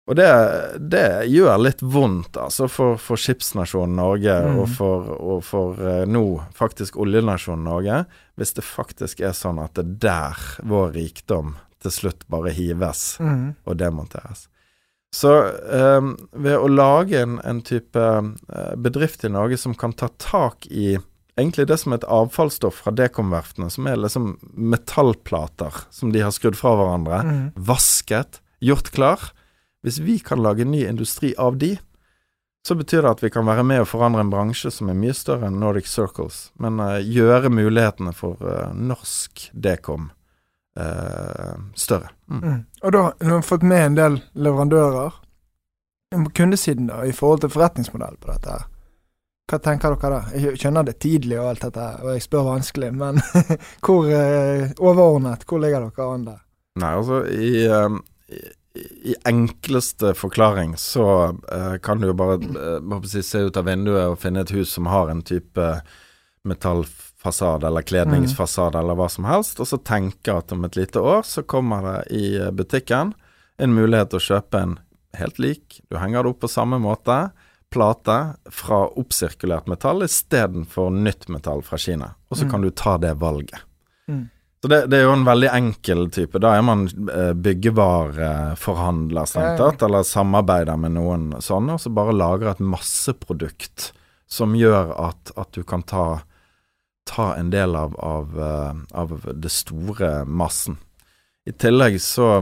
Og 0.09 0.15
det, 0.17 0.27
det 0.91 1.03
gjør 1.29 1.59
litt 1.61 1.81
vondt, 1.85 2.35
altså, 2.41 2.65
for, 2.67 2.97
for 2.99 3.19
skipsnasjonen 3.21 3.95
Norge, 3.95 4.33
Mm. 4.41 4.59
og 4.63 4.69
for, 4.73 5.11
og 5.21 5.43
for 5.45 5.77
eh, 5.77 6.05
nå 6.09 6.23
faktisk 6.57 6.97
oljenasjonen 6.97 7.63
Norge, 7.69 7.99
hvis 8.35 8.53
det 8.57 8.63
faktisk 8.65 9.21
er 9.21 9.35
sånn 9.37 9.59
at 9.61 9.75
det 9.77 9.85
er 9.85 9.99
der 10.07 10.41
vår 10.67 10.95
rikdom 10.97 11.53
til 11.81 11.91
slutt 11.93 12.25
bare 12.33 12.51
hives 12.53 13.17
Mm. 13.21 13.53
og 13.65 13.77
demonteres. 13.77 14.47
Så 15.13 15.31
eh, 15.47 16.01
ved 16.33 16.55
å 16.57 16.67
lage 16.71 17.19
en, 17.21 17.37
en 17.43 17.61
type 17.61 17.99
eh, 18.01 18.75
bedrift 18.79 19.23
i 19.27 19.29
Norge 19.29 19.57
som 19.59 19.73
kan 19.75 19.93
ta 19.93 20.07
tak 20.17 20.65
i 20.71 20.97
egentlig 21.37 21.67
det 21.69 21.77
som 21.79 21.91
er 21.93 21.99
et 22.01 22.07
avfallsstoff 22.09 22.81
fra 22.83 22.91
dekomverftene, 22.95 23.69
som 23.71 23.87
er 23.87 23.99
liksom 24.01 24.33
metallplater 24.55 25.83
som 25.93 26.11
de 26.11 26.23
har 26.25 26.33
skrudd 26.35 26.57
fra 26.59 26.73
hverandre, 26.79 27.21
Mm. 27.27 27.51
vasket, 27.55 28.41
gjort 28.61 28.91
klar. 28.95 29.29
Hvis 29.81 29.99
vi 29.99 30.19
kan 30.19 30.41
lage 30.43 30.65
ny 30.65 30.83
industri 30.85 31.33
av 31.37 31.57
de, 31.57 31.77
så 32.67 32.75
betyr 32.75 33.01
det 33.01 33.09
at 33.09 33.23
vi 33.23 33.29
kan 33.33 33.45
være 33.45 33.63
med 33.65 33.81
å 33.81 33.89
forandre 33.89 34.21
en 34.21 34.29
bransje 34.29 34.69
som 34.73 34.89
er 34.91 34.97
mye 34.97 35.15
større 35.17 35.49
enn 35.49 35.57
Nordic 35.61 35.89
Circles, 35.89 36.51
men 36.61 36.77
uh, 36.77 36.99
gjøre 37.01 37.49
mulighetene 37.49 38.13
for 38.13 38.37
uh, 38.45 38.69
norsk 38.77 39.47
dekom 39.51 40.11
uh, 40.77 41.55
større. 41.73 42.11
Mm. 42.29 42.43
Mm. 42.43 42.59
Og 42.83 42.93
da 42.93 43.07
har 43.09 43.41
du 43.41 43.47
fått 43.47 43.65
med 43.65 43.85
en 43.85 43.97
del 43.97 44.19
leverandører. 44.37 45.17
På 46.11 46.27
kundesiden, 46.35 46.91
da, 46.91 47.01
i 47.07 47.15
forhold 47.15 47.41
til 47.41 47.53
forretningsmodell 47.53 48.17
på 48.21 48.29
dette 48.29 48.53
her. 48.53 48.69
Hva 49.49 49.59
tenker 49.63 49.95
dere 49.95 50.09
da? 50.13 50.37
Jeg 50.37 50.59
skjønner 50.59 50.85
det 50.85 50.97
tidlig 51.01 51.37
og 51.39 51.53
alt 51.53 51.65
dette, 51.65 51.85
og 52.03 52.09
jeg 52.13 52.23
spør 52.27 52.49
vanskelig, 52.51 52.89
men 52.99 53.21
hvor 53.85 54.05
overordnet, 54.11 55.47
hvor 55.47 55.63
ligger 55.63 55.87
dere 55.87 56.09
an 56.11 56.25
der? 56.27 56.41
Nei, 56.83 56.91
altså 56.99 57.21
i, 57.31 58.41
i, 58.75 59.15
enkleste 59.27 60.13
forklaring 60.15 60.77
så 60.79 61.05
uh, 61.35 61.77
kan 61.83 61.99
du 61.99 62.07
jo 62.07 62.13
bare 62.15 62.37
jeg 62.39 63.09
si, 63.11 63.23
se 63.23 63.41
ut 63.47 63.57
av 63.59 63.65
vinduet 63.67 64.13
og 64.13 64.19
finne 64.21 64.45
et 64.45 64.53
hus 64.55 64.71
som 64.77 64.87
har 64.87 65.11
en 65.11 65.21
type 65.21 65.65
metallfasade 66.47 67.67
eller 67.67 67.81
kledningsfasade 67.85 68.79
eller 68.79 68.97
hva 68.97 69.09
som 69.11 69.27
helst, 69.29 69.59
og 69.61 69.67
så 69.69 69.77
tenke 69.77 70.33
at 70.33 70.51
om 70.55 70.63
et 70.65 70.77
lite 70.79 70.99
år 71.03 71.21
så 71.27 71.43
kommer 71.43 71.83
det 71.85 71.97
i 72.17 72.25
eh, 72.39 72.49
butikken 72.51 73.13
en 73.61 73.75
mulighet 73.75 74.09
til 74.09 74.21
å 74.21 74.27
kjøpe 74.31 74.61
en 74.63 74.77
helt 75.19 75.37
lik, 75.43 75.81
du 75.91 75.99
henger 75.99 76.23
det 76.23 76.31
opp 76.31 76.39
på 76.45 76.49
samme 76.49 76.79
måte, 76.81 77.17
plate 77.71 78.17
fra 78.51 78.81
oppsirkulert 78.99 79.67
metall 79.69 80.03
istedenfor 80.07 80.89
nytt 80.91 81.27
metall 81.31 81.61
fra 81.63 81.77
Kina, 81.79 82.13
og 82.31 82.37
så 82.39 82.45
Mm. 82.47 82.51
kan 82.51 82.61
du 82.61 82.69
ta 82.71 82.97
det 82.97 83.13
valget. 83.19 83.61
Mm. 84.09 84.29
Så 84.61 84.69
det, 84.69 84.83
det 84.93 84.99
er 84.99 85.07
jo 85.07 85.15
en 85.15 85.25
veldig 85.25 85.49
enkel 85.49 86.03
type. 86.13 86.37
Da 86.41 86.51
er 86.53 86.65
man 86.65 86.85
eh, 86.85 87.31
byggevareforhandler, 87.33 89.29
strengt 89.29 89.57
tatt, 89.57 89.81
eller 89.87 90.05
samarbeider 90.05 90.77
med 90.77 90.93
noen 90.99 91.31
sånne, 91.41 91.79
og 91.79 91.81
så 91.81 91.89
bare 91.97 92.13
lager 92.13 92.51
et 92.51 92.61
masseprodukt 92.61 93.89
som 94.31 94.53
gjør 94.55 94.93
at, 95.01 95.33
at 95.33 95.49
du 95.57 95.65
kan 95.67 95.81
ta, 95.83 96.05
ta 97.09 97.31
en 97.39 97.49
del 97.51 97.73
av, 97.75 97.97
av, 98.05 98.37
eh, 98.37 98.85
av 99.01 99.17
det 99.33 99.51
store 99.51 100.21
massen. 100.29 100.77
I 101.49 101.55
tillegg, 101.57 101.97
så, 101.97 102.35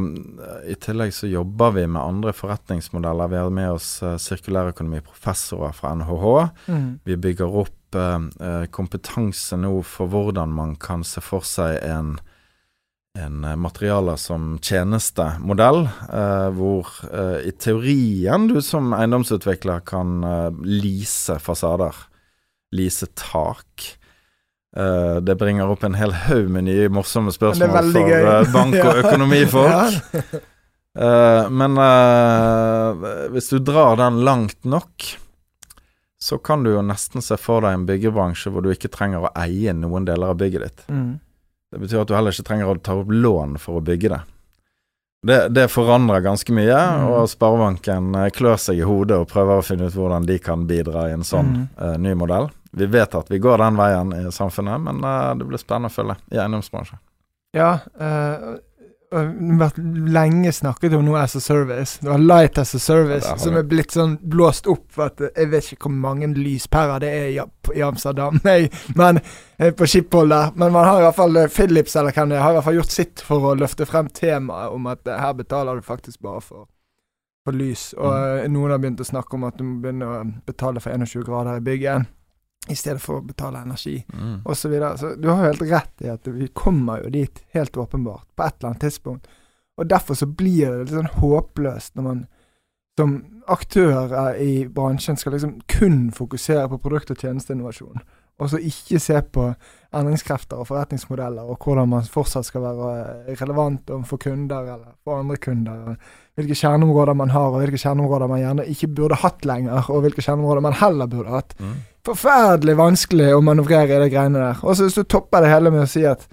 I 0.67 0.75
tillegg 0.75 1.13
så 1.15 1.27
jobber 1.32 1.71
vi 1.77 1.86
med 1.88 2.01
andre 2.03 2.34
forretningsmodeller. 2.36 3.32
Vi 3.32 3.39
har 3.39 3.53
med 3.62 3.77
oss 3.77 3.93
eh, 4.03 4.19
sirkulærøkonomiprofessorer 4.19 5.71
fra 5.71 5.95
NHH. 5.95 6.25
Mm. 6.67 6.89
Vi 7.08 7.15
bygger 7.15 7.62
opp 7.63 7.79
eh, 7.95 8.25
eh, 8.45 8.65
kompetanse 8.73 9.58
nå 9.58 9.80
for 9.88 10.12
hvordan 10.12 10.52
man 10.54 10.75
kan 10.82 11.06
se 11.08 11.21
for 11.23 11.45
seg 11.47 11.80
en, 11.86 12.17
en 13.17 13.45
eh, 13.45 13.56
materialer 13.60 14.19
som 14.21 14.58
tjenestemodell, 14.62 15.86
eh, 16.10 16.49
hvor 16.58 16.91
eh, 17.10 17.47
i 17.49 17.56
teorien 17.58 18.49
du 18.52 18.60
som 18.65 18.93
eiendomsutvikler 18.97 19.86
kan 19.88 20.19
eh, 20.23 20.49
lease 20.65 21.39
fasader, 21.43 21.95
lease 22.75 23.10
tak. 23.17 23.95
Uh, 24.78 25.17
det 25.25 25.34
bringer 25.39 25.65
opp 25.65 25.82
en 25.82 25.95
hel 25.97 26.12
haug 26.28 26.49
med 26.54 26.67
nye 26.67 26.91
morsomme 26.93 27.32
spørsmål 27.34 27.71
for 27.89 28.12
eh, 28.13 28.52
bank- 28.54 28.78
og 28.84 28.99
økonomifolk. 29.04 29.97
Ja. 30.99 31.06
Eh, 31.06 31.49
men 31.54 31.78
hvis 33.32 33.52
du 33.54 33.60
drar 33.63 33.93
den 33.99 34.17
langt 34.25 34.65
nok, 34.67 35.06
så 36.21 36.38
kan 36.43 36.63
du 36.63 36.73
jo 36.73 36.82
nesten 36.84 37.21
se 37.23 37.38
for 37.39 37.63
deg 37.63 37.73
en 37.77 37.86
byggebransje 37.88 38.51
hvor 38.51 38.62
du 38.65 38.71
ikke 38.73 38.91
trenger 38.91 39.23
å 39.23 39.32
eie 39.39 39.71
noen 39.73 40.05
deler 40.08 40.34
av 40.34 40.39
bygget 40.41 40.65
ditt. 40.65 40.82
Mm. 40.91 41.13
Det 41.71 41.79
betyr 41.79 42.01
at 42.01 42.10
du 42.10 42.15
heller 42.17 42.34
ikke 42.36 42.47
trenger 42.49 42.71
å 42.73 42.79
ta 42.84 42.95
opp 42.99 43.12
lån 43.13 43.58
for 43.62 43.79
å 43.79 43.84
bygge 43.86 44.10
det. 44.12 44.19
Det, 45.27 45.38
det 45.51 45.65
forandrer 45.71 46.21
ganske 46.23 46.53
mye, 46.55 46.75
Mm. 46.79 47.08
og 47.12 47.25
Sparebanken 47.29 48.13
eh, 48.15 48.29
klør 48.32 48.55
seg 48.58 48.77
i 48.79 48.86
hodet 48.88 49.17
og 49.19 49.27
prøver 49.27 49.60
å 49.60 49.65
finne 49.67 49.89
ut 49.89 49.95
hvordan 49.95 50.25
de 50.25 50.38
kan 50.39 50.63
bidra 50.67 51.10
i 51.10 51.13
en 51.17 51.25
sånn 51.27 51.49
Mm. 51.55 51.67
uh, 51.82 51.97
ny 51.99 52.13
modell. 52.15 52.49
Vi 52.71 52.86
vet 52.86 53.15
at 53.15 53.27
vi 53.32 53.39
går 53.39 53.58
den 53.58 53.75
veien 53.75 54.13
i 54.15 54.32
samfunnet, 54.32 54.79
men 54.82 55.03
uh, 55.03 55.34
det 55.36 55.45
blir 55.49 55.60
spennende 55.60 55.89
å 55.91 55.95
følge 55.95 56.15
i 56.32 56.38
eiendomsbransjen. 56.39 56.99
Ja, 57.58 57.79
har 57.99 58.60
vært 59.10 59.78
lenge 60.13 60.52
snakket 60.54 60.93
om 60.93 61.06
noe 61.08 61.17
as 61.24 61.34
a 61.36 61.41
service. 61.41 61.98
Det 62.02 62.10
var 62.12 62.19
Light 62.22 62.58
as 62.62 62.76
a 62.76 62.80
service, 62.80 63.26
Ja, 63.26 63.38
som 63.41 63.56
er 63.58 63.63
blitt 63.65 63.91
sånn 63.95 64.17
blåst 64.22 64.67
opp 64.69 64.86
for 64.93 65.08
at 65.10 65.22
eh, 65.22 65.32
Jeg 65.36 65.50
vet 65.50 65.72
ikke 65.74 65.89
hvor 65.89 65.95
mange 65.98 66.28
lyspærer 66.38 67.00
det 67.02 67.10
er 67.10 67.28
i, 67.34 67.39
i 67.74 67.82
Amsterdam, 67.86 68.38
nei, 68.50 68.69
men 68.95 69.17
eh, 69.58 69.72
på 69.74 69.88
Schiphol 69.89 70.30
der. 70.30 70.52
Men 70.56 70.72
man 70.76 70.86
har 70.86 71.00
i 71.02 71.06
hvert 71.08 71.17
fall 71.17 71.36
eh, 71.41 71.50
Philips 71.50 71.95
eller 71.98 72.13
hvem 72.13 72.30
det 72.30 72.38
er, 72.38 72.43
har 72.45 72.52
i 72.52 72.60
hvert 72.60 72.67
fall 72.69 72.78
gjort 72.82 72.93
sitt 73.00 73.24
for 73.26 73.50
å 73.50 73.56
løfte 73.58 73.86
frem 73.89 74.08
temaet 74.13 74.76
om 74.76 74.86
at 74.93 75.10
her 75.10 75.34
betaler 75.34 75.82
du 75.82 75.82
faktisk 75.89 76.22
bare 76.22 76.41
for, 76.45 76.67
for 77.45 77.58
lys. 77.58 77.93
Og 77.98 78.13
Mm. 78.13 78.54
noen 78.54 78.72
har 78.72 78.80
begynt 78.86 79.02
å 79.02 79.10
snakke 79.10 79.36
om 79.36 79.43
at 79.50 79.58
du 79.58 79.63
må 79.65 79.82
begynne 79.82 80.06
å 80.06 80.22
betale 80.45 80.80
for 80.84 80.91
21 80.93 81.26
grader 81.26 81.58
i 81.58 81.65
bygget. 81.65 82.06
I 82.69 82.75
stedet 82.75 83.01
for 83.01 83.19
å 83.19 83.25
betale 83.25 83.62
energi, 83.65 84.05
Mm. 84.13 84.41
osv. 84.45 84.55
Så, 84.62 84.69
videre. 84.69 84.97
så 84.97 85.15
du 85.21 85.27
har 85.29 85.38
jo 85.45 85.51
helt 85.51 85.62
rett 85.71 86.01
i 86.01 86.10
at 86.10 86.27
vi 86.27 86.47
kommer 86.47 87.03
jo 87.03 87.10
dit, 87.10 87.43
helt 87.53 87.77
åpenbart, 87.77 88.27
på 88.36 88.43
et 88.45 88.53
eller 88.60 88.69
annet 88.69 88.82
tidspunkt. 88.82 89.27
Og 89.77 89.88
derfor 89.88 90.13
så 90.15 90.25
blir 90.27 90.69
det 90.71 90.77
litt 90.91 90.97
sånn 90.97 91.19
håpløst 91.21 91.95
når 91.95 92.03
man 92.03 92.27
som 92.99 93.13
aktør 93.47 94.12
eh, 94.12 94.41
i 94.43 94.67
bransjen 94.67 95.15
skal 95.17 95.32
liksom 95.32 95.62
kun 95.71 96.10
fokusere 96.12 96.67
på 96.69 96.77
produkt- 96.84 97.12
og 97.13 97.17
tjenesteinnovasjon, 97.17 98.01
og 98.39 98.49
så 98.52 98.60
ikke 98.63 99.02
se 99.04 99.19
på 99.36 99.49
endringskrefter 99.89 100.60
og 100.62 100.67
forretningsmodeller, 100.69 101.49
og 101.49 101.58
hvordan 101.63 101.89
man 101.89 102.10
fortsatt 102.10 102.47
skal 102.47 102.63
være 102.63 102.89
eh, 103.02 103.38
relevant 103.41 103.89
overfor 103.89 104.21
kunder 104.21 104.73
eller 104.75 104.91
for 105.04 105.19
andre 105.19 105.38
kunder. 105.41 105.95
Hvilke 106.38 106.56
kjerneområder 106.56 107.17
man 107.17 107.34
har, 107.34 107.49
og 107.49 107.63
hvilke 107.63 107.82
kjerneområder 107.82 108.30
man 108.32 108.43
gjerne 108.43 108.67
ikke 108.69 108.91
burde 108.99 109.17
hatt 109.23 109.47
lenger, 109.49 109.89
og 109.89 110.04
hvilke 110.06 110.23
kjerneområder 110.23 110.65
man 110.65 110.78
heller 110.80 111.10
burde 111.10 111.34
hatt. 111.34 111.56
Mm. 111.60 111.80
Forferdelig 112.06 112.78
vanskelig 112.80 113.34
å 113.36 113.41
manøvrere 113.43 113.97
i 113.97 114.04
de 114.06 114.12
greiene 114.13 114.43
der. 114.43 114.62
Og 114.63 114.78
så, 114.78 114.88
så 114.93 115.04
topper 115.04 115.43
det 115.43 115.52
hele 115.52 115.73
med 115.73 115.84
å 115.84 115.89
si 115.89 116.06
at 116.08 116.30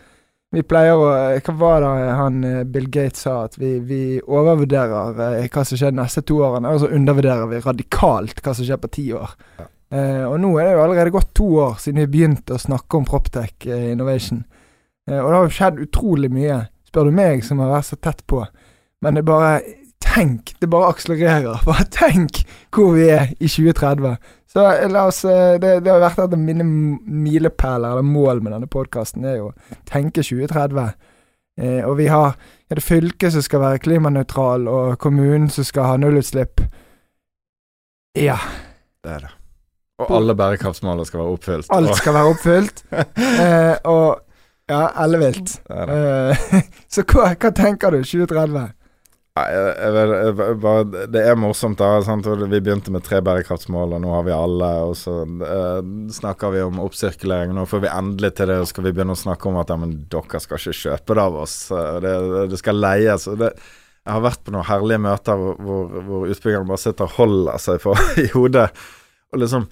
vi 0.54 0.62
pleier 0.62 0.94
å 0.94 1.08
Hva 1.42 1.54
var 1.58 1.82
det 1.82 2.10
han 2.20 2.44
eh, 2.46 2.60
Bill 2.70 2.86
Gates 2.92 3.24
sa? 3.26 3.40
At 3.48 3.56
vi, 3.58 3.78
vi 3.84 4.02
overvurderer 4.20 5.18
eh, 5.40 5.48
hva 5.50 5.64
som 5.66 5.80
skjer 5.80 5.96
de 5.96 5.98
neste 5.98 6.22
to 6.28 6.38
årene, 6.44 6.70
og 6.70 6.84
så 6.84 6.92
undervurderer 6.92 7.48
vi 7.50 7.64
radikalt 7.64 8.44
hva 8.44 8.54
som 8.54 8.68
skjer 8.68 8.78
på 8.84 8.92
ti 8.94 9.08
år. 9.16 9.32
Ja. 9.58 9.66
Eh, 9.92 10.24
og 10.26 10.38
nå 10.42 10.50
er 10.58 10.66
det 10.66 10.74
jo 10.74 10.82
allerede 10.82 11.14
gått 11.14 11.32
to 11.38 11.48
år 11.62 11.76
siden 11.82 12.02
vi 12.02 12.12
begynte 12.16 12.56
å 12.56 12.62
snakke 12.62 12.98
om 12.98 13.06
Proptech 13.06 13.68
eh, 13.70 13.92
Innovation. 13.92 14.42
Eh, 15.08 15.18
og 15.20 15.28
det 15.30 15.36
har 15.36 15.46
jo 15.46 15.56
skjedd 15.58 15.82
utrolig 15.86 16.30
mye, 16.34 16.60
spør 16.88 17.10
du 17.10 17.16
meg, 17.18 17.44
som 17.46 17.62
har 17.62 17.74
vært 17.76 17.90
så 17.90 17.98
tett 18.02 18.24
på. 18.26 18.42
Men 19.04 19.18
det 19.18 19.24
er 19.24 19.32
bare 19.32 19.58
Tenk! 20.06 20.52
Det 20.60 20.68
bare 20.70 20.92
akselererer. 20.92 21.62
Bare 21.66 21.84
tenk 21.92 22.42
hvor 22.72 22.92
vi 22.94 23.08
er 23.10 23.32
i 23.40 23.48
2030. 23.50 24.14
Så 24.48 24.62
la 24.92 25.02
oss 25.10 25.18
Det, 25.24 25.72
det 25.84 25.90
har 25.90 26.00
vært 26.00 26.20
et 26.22 26.36
av 26.36 26.40
mine 26.40 26.64
milepæler, 26.64 27.90
eller 27.90 28.06
mål 28.06 28.40
med 28.44 28.54
denne 28.54 28.70
podkasten, 28.70 29.26
er 29.26 29.40
jo 29.40 29.50
å 29.50 29.80
tenke 29.88 30.22
2030. 30.24 30.94
Eh, 31.60 31.82
og 31.84 31.96
vi 31.98 32.06
har 32.12 32.36
ja, 32.68 32.76
det 32.76 32.84
fylket 32.84 33.32
som 33.32 33.44
skal 33.44 33.64
være 33.64 33.82
klimanøytral, 33.84 34.68
og 34.68 34.98
kommunen 35.02 35.48
som 35.52 35.64
skal 35.64 35.90
ha 35.90 35.96
nullutslipp. 36.00 36.60
Ja. 38.16 38.38
Det 39.04 39.18
er 39.18 39.26
det. 39.26 39.35
Og 39.96 40.10
alle 40.12 40.34
bærekraftsmålene 40.36 41.08
skal 41.08 41.22
være 41.22 41.34
oppfylt. 41.38 41.68
Alt 41.72 41.96
skal 41.96 42.16
være 42.18 42.32
oppfylt. 42.34 42.82
eh, 43.44 43.76
og 43.88 44.18
ja, 44.68 44.82
ellevilt. 45.04 45.54
Eh, 45.72 46.48
så 46.92 47.04
hva, 47.08 47.30
hva 47.32 47.52
tenker 47.56 47.94
du 47.94 48.02
2030? 48.02 48.74
Nei, 49.36 49.46
det 51.12 51.22
er 51.28 51.36
morsomt. 51.36 51.76
da 51.80 52.00
sant? 52.04 52.24
Vi 52.28 52.60
begynte 52.60 52.92
med 52.92 53.04
tre 53.04 53.22
bærekraftsmål, 53.24 53.96
og 53.96 54.04
nå 54.04 54.12
har 54.14 54.26
vi 54.28 54.34
alle. 54.36 54.68
Og 54.90 54.94
så 55.00 55.16
eh, 55.24 55.80
snakker 56.18 56.52
vi 56.54 56.62
om 56.64 56.80
oppsirkulering. 56.84 57.56
Nå 57.56 57.64
får 57.68 57.84
vi 57.84 57.92
endelig 57.92 58.34
til 58.36 58.52
det, 58.52 58.60
og 58.64 58.70
skal 58.70 58.88
vi 58.88 58.92
begynne 58.96 59.16
å 59.16 59.22
snakke 59.24 59.48
om 59.48 59.58
at 59.60 59.72
ja, 59.72 59.78
men 59.80 59.96
dere 60.12 60.42
skal 60.44 60.60
ikke 60.60 60.76
kjøpe 60.82 61.16
det 61.16 61.24
av 61.24 61.40
oss. 61.46 61.56
Eh, 61.72 61.98
Det, 62.04 62.14
det 62.52 62.60
skal 62.60 62.80
leies. 62.84 63.28
Og 63.32 63.40
det, 63.44 63.52
jeg 64.06 64.14
har 64.14 64.24
vært 64.28 64.44
på 64.44 64.52
noen 64.54 64.68
herlige 64.68 65.04
møter 65.08 65.40
hvor, 65.40 65.56
hvor, 65.66 65.98
hvor 66.06 66.30
utbyggerne 66.36 66.68
bare 66.68 66.84
sitter 66.84 67.08
og 67.08 67.16
holder 67.16 67.64
seg 67.64 67.80
for 67.84 68.08
i 68.24 68.28
hodet. 68.36 68.68
Og 69.32 69.40
liksom 69.44 69.68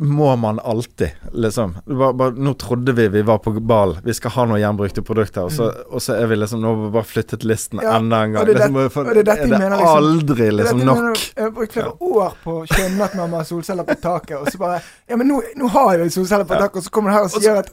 må 0.00 0.36
man 0.38 0.60
alltid, 0.62 1.10
liksom. 1.34 1.72
Bare, 1.86 2.12
bare, 2.14 2.30
nå 2.38 2.52
trodde 2.54 2.92
vi 2.94 3.08
vi 3.10 3.22
var 3.26 3.38
på 3.42 3.50
ball, 3.60 3.96
vi 4.04 4.14
skal 4.14 4.30
ha 4.30 4.44
noen 4.46 4.60
gjenbrukte 4.62 5.02
produkter, 5.02 5.48
og 5.48 5.50
så, 5.52 5.66
og 5.90 6.02
så 6.04 6.14
er 6.22 6.28
vi 6.30 6.36
liksom 6.38 6.60
Nå 6.62 6.70
har 6.70 6.84
vi 6.84 6.90
bare 6.94 7.08
flyttet 7.10 7.42
listen 7.48 7.80
Ja, 7.82 7.96
enda 7.98 8.20
en 8.22 8.32
gang. 8.36 8.46
det 8.46 8.54
liksom, 8.60 8.74
det- 8.78 8.92
for- 8.94 9.04
det 9.10 9.24
er 9.24 9.24
det 9.24 9.48
mener, 9.50 9.70
liksom. 9.74 9.96
aldri 9.96 10.50
liksom 10.54 10.78
nok. 10.86 10.96
mener 11.02 11.24
Jeg 11.34 11.44
har 11.44 11.50
brukt 11.50 11.72
flere 11.72 11.92
år 12.00 12.36
på 12.44 12.54
å 12.60 12.66
skjønne 12.70 13.04
at 13.08 13.14
man 13.18 13.30
må 13.30 13.36
ha 13.36 13.44
solceller 13.44 13.84
på 13.88 13.96
taket, 14.00 14.36
og 14.38 14.46
så 14.52 14.58
bare 14.58 14.80
Ja, 15.08 15.16
men 15.16 15.26
nå, 15.28 15.40
nå 15.56 15.68
har 15.74 15.98
jeg 15.98 16.12
solceller 16.12 16.44
på 16.46 16.54
Ja. 16.54 16.60
taket, 16.68 16.76
og 16.76 16.82
så 16.84 16.90
kommer 16.90 17.10
du 17.10 17.16
her 17.16 17.24
og 17.24 17.30
sier 17.30 17.56
at 17.58 17.70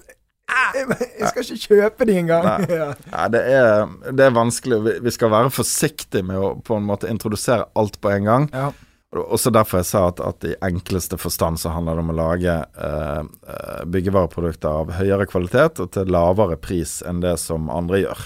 jeg, 0.75 0.87
jeg 1.19 1.27
skal 1.29 1.43
ikke 1.43 1.75
kjøpe 1.75 2.05
de 2.05 2.17
engang. 2.23 2.43
Nei. 2.45 2.65
Ja. 2.81 2.93
Nei, 3.11 3.27
det 3.29 3.41
er, 3.53 3.85
det 4.13 4.25
er 4.25 4.31
vanskelig. 4.31 4.81
Vi, 4.83 4.91
vi 5.01 5.11
skal 5.13 5.29
være 5.29 5.49
forsiktige 5.53 6.25
med 6.25 6.37
å 6.37 6.51
på 6.61 6.75
en 6.77 6.85
måte 6.89 7.09
introdusere 7.09 7.65
alt 7.75 8.01
på 8.01 8.09
en 8.17 8.23
gang. 8.25 8.49
Ja. 8.53 8.71
Og 9.19 9.35
Også 9.37 9.51
derfor 9.53 9.81
jeg 9.81 9.89
sa 9.89 10.05
at, 10.09 10.21
at 10.23 10.47
i 10.47 10.55
enkleste 10.65 11.19
forstand 11.21 11.59
så 11.61 11.73
handler 11.75 11.97
det 11.97 12.05
om 12.05 12.13
å 12.13 12.17
lage 12.17 12.55
eh, 12.55 13.21
eh, 13.23 13.83
byggevareprodukter 13.91 14.81
av 14.83 14.95
høyere 14.97 15.27
kvalitet 15.29 15.81
og 15.83 15.91
til 15.95 16.11
lavere 16.11 16.57
pris 16.59 16.99
enn 17.05 17.21
det 17.23 17.37
som 17.41 17.69
andre 17.73 18.03
gjør. 18.03 18.25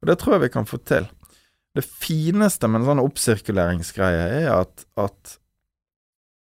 Og 0.00 0.10
det 0.10 0.16
tror 0.20 0.36
jeg 0.36 0.44
vi 0.46 0.54
kan 0.56 0.68
få 0.68 0.80
til. 0.88 1.08
Det 1.76 1.84
fineste 1.86 2.68
med 2.68 2.82
en 2.82 2.90
sånn 2.90 3.02
oppsirkuleringsgreie 3.04 4.26
er 4.40 4.48
at, 4.56 4.86
at 4.98 5.36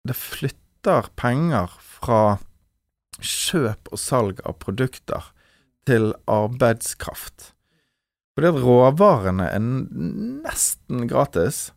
det 0.08 0.16
flytter 0.18 1.12
penger 1.20 1.74
fra 2.00 2.40
kjøp 3.20 3.92
og 3.92 4.00
salg 4.02 4.40
av 4.48 4.58
produkter 4.64 5.32
til 5.90 6.14
arbeidskraft. 6.30 7.52
Fordi 8.38 8.52
at 8.54 8.62
råvarene 8.64 9.50
er 9.52 9.60
nesten 9.60 11.10
gratis, 11.12 11.70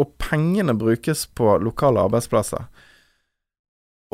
og 0.00 0.16
pengene 0.18 0.74
brukes 0.78 1.26
på 1.38 1.56
lokale 1.62 2.02
arbeidsplasser. 2.08 2.66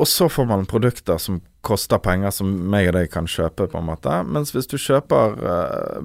Og 0.01 0.07
så 0.07 0.25
får 0.29 0.47
man 0.49 0.65
produkter 0.65 1.19
som 1.21 1.41
koster 1.61 1.99
penger, 2.01 2.31
som 2.33 2.49
meg 2.73 2.87
og 2.89 2.95
deg 2.95 3.09
kan 3.13 3.27
kjøpe, 3.29 3.67
på 3.69 3.77
en 3.77 3.85
måte. 3.85 4.13
Mens 4.25 4.49
hvis 4.55 4.69
du 4.71 4.73
kjøper 4.81 5.35
eh, 5.45 5.99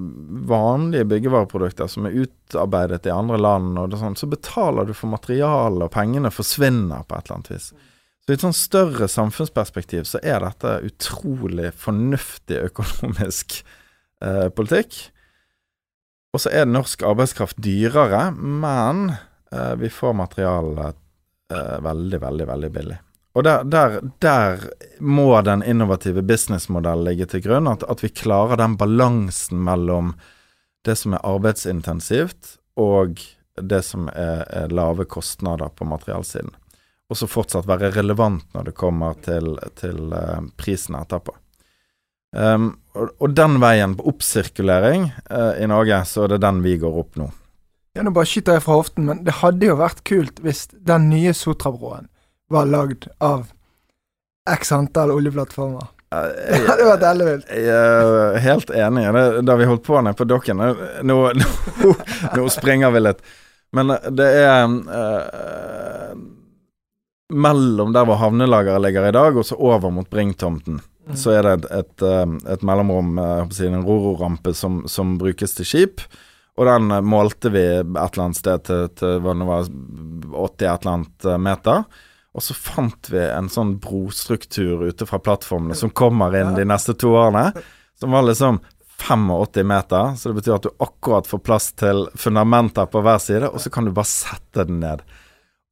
vanlige 0.49 1.07
byggevareprodukter 1.09 1.89
som 1.89 2.05
er 2.05 2.17
utarbeidet 2.21 3.07
i 3.09 3.13
andre 3.13 3.39
land, 3.41 3.71
og 3.81 3.95
sånn, 3.97 4.17
så 4.19 4.29
betaler 4.29 4.85
du 4.85 4.93
for 4.93 5.09
materialet, 5.09 5.87
og 5.87 5.93
pengene 5.95 6.33
forsvinner 6.33 7.07
på 7.07 7.17
et 7.17 7.25
eller 7.25 7.39
annet 7.39 7.53
vis. 7.55 7.71
Så 8.21 8.33
i 8.33 8.37
et 8.37 8.45
sånn 8.45 8.57
større 8.59 9.07
samfunnsperspektiv 9.09 10.05
så 10.05 10.21
er 10.21 10.45
dette 10.45 10.77
utrolig 10.91 11.71
fornuftig 11.79 12.59
økonomisk 12.69 13.61
eh, 14.21 14.49
politikk. 14.53 14.99
Og 16.35 16.43
så 16.43 16.53
er 16.53 16.69
norsk 16.69 17.01
arbeidskraft 17.07 17.57
dyrere, 17.65 18.27
men 18.35 19.07
vi 19.79 19.89
får 19.89 20.13
materialet 20.13 20.97
eh, 21.53 21.77
veldig, 21.83 22.19
veldig, 22.21 22.47
veldig 22.47 22.71
billig. 22.71 22.97
Og 23.37 23.43
der, 23.45 23.63
der, 23.63 23.99
der 24.19 24.63
må 24.99 25.29
den 25.45 25.61
innovative 25.63 26.23
businessmodellen 26.25 27.05
ligge 27.05 27.27
til 27.29 27.43
grunn, 27.45 27.69
at, 27.69 27.85
at 27.85 28.01
vi 28.01 28.09
klarer 28.09 28.57
den 28.57 28.77
balansen 28.79 29.61
mellom 29.63 30.15
det 30.87 30.95
som 30.97 31.13
er 31.13 31.25
arbeidsintensivt, 31.27 32.55
og 32.81 33.21
det 33.61 33.83
som 33.85 34.07
er, 34.09 34.41
er 34.49 34.73
lave 34.73 35.05
kostnader 35.05 35.69
på 35.69 35.85
materialsiden. 35.85 36.53
Og 37.07 37.19
så 37.19 37.29
fortsatt 37.29 37.69
være 37.69 37.93
relevant 37.95 38.47
når 38.55 38.71
det 38.71 38.77
kommer 38.77 39.19
til, 39.23 39.53
til 39.79 40.11
eh, 40.13 40.41
prisen 40.59 40.97
etterpå. 40.99 41.35
Um, 42.35 42.73
og, 42.97 43.13
og 43.23 43.31
den 43.37 43.55
veien 43.63 43.93
på 43.95 44.03
oppsirkulering 44.11 45.07
uh, 45.31 45.53
i 45.61 45.67
Norge, 45.69 46.01
så 46.09 46.25
er 46.25 46.33
det 46.33 46.41
den 46.43 46.59
vi 46.65 46.75
går 46.81 46.97
opp 46.99 47.15
nå. 47.21 47.29
Ja, 47.97 48.03
nå 48.05 48.11
bare 48.13 48.29
skyter 48.29 48.59
jeg 48.59 48.61
fra 48.61 48.77
hoften, 48.77 49.07
men 49.09 49.23
det 49.25 49.39
hadde 49.39 49.65
jo 49.65 49.75
vært 49.79 50.03
kult 50.05 50.37
hvis 50.45 50.67
den 50.85 51.07
nye 51.09 51.31
Sotrabroen 51.33 52.05
var 52.53 52.67
lagd 52.69 53.07
av 53.17 53.47
x 54.47 54.71
antall 54.75 55.15
oljeplattformer. 55.15 55.89
Det 56.13 56.61
hadde 56.63 56.85
vært 56.87 57.05
ellevilt. 57.09 57.49
Jeg 57.51 57.73
er 57.73 58.37
helt 58.45 58.69
enig. 58.71 59.01
Det, 59.17 59.23
da 59.49 59.55
vi 59.59 59.65
holdt 59.67 59.83
på 59.83 59.97
nede 59.99 60.15
på 60.15 60.27
dokken 60.29 60.61
Nå, 60.61 60.69
nå, 61.03 61.17
nå, 61.83 62.45
springer 62.53 62.93
vi 62.95 63.01
litt. 63.01 63.19
Men 63.75 63.91
det 64.15 64.27
er 64.45 64.61
uh, 64.71 66.13
Mellom 67.27 67.91
der 67.91 68.07
hvor 68.07 68.21
havnelageret 68.21 68.85
ligger 68.85 69.09
i 69.09 69.15
dag, 69.17 69.35
og 69.35 69.43
så 69.49 69.57
over 69.59 69.91
mot 69.91 70.07
Bringtomten, 70.07 70.79
så 71.11 71.33
er 71.35 71.43
det 71.43 71.55
et, 71.57 71.65
et, 71.75 72.05
eh, 72.07 72.37
et 72.53 72.63
mellomrom, 72.63 73.19
si, 73.51 73.65
en 73.67 73.83
rororampe 73.83 74.53
som, 74.55 74.77
som 74.87 75.17
brukes 75.19 75.57
til 75.57 75.67
skip. 75.67 76.05
Og 76.57 76.65
den 76.65 76.91
eh, 76.91 77.05
målte 77.05 77.51
vi 77.53 77.63
et 77.79 77.87
eller 77.87 78.25
annet 78.27 78.39
sted 78.41 78.65
til, 78.67 78.87
til 78.97 79.19
hva 79.23 79.35
det 79.37 79.49
var, 79.49 79.67
80 79.69 80.69
et 80.69 80.69
eller 80.69 80.93
annet 80.93 81.27
eh, 81.27 81.41
meter. 81.49 81.83
Og 82.37 82.45
så 82.45 82.53
fant 82.53 83.09
vi 83.09 83.21
en 83.23 83.49
sånn 83.49 83.77
brostruktur 83.81 84.85
ute 84.85 85.07
fra 85.09 85.19
plattformene 85.23 85.77
som 85.77 85.89
kommer 85.89 86.35
inn 86.37 86.53
de 86.57 86.67
neste 86.69 86.93
to 86.93 87.15
årene, 87.17 87.49
som 87.97 88.13
var 88.13 88.27
liksom 88.27 88.59
85 89.01 89.63
meter. 89.65 90.11
Så 90.17 90.29
det 90.29 90.41
betyr 90.41 90.57
at 90.57 90.67
du 90.67 90.83
akkurat 90.85 91.29
får 91.29 91.41
plass 91.45 91.71
til 91.77 92.05
fundamenter 92.17 92.89
på 92.93 93.01
hver 93.05 93.21
side, 93.21 93.49
og 93.49 93.61
så 93.63 93.73
kan 93.73 93.87
du 93.87 93.93
bare 93.95 94.09
sette 94.09 94.67
den 94.69 94.83
ned. 94.83 95.01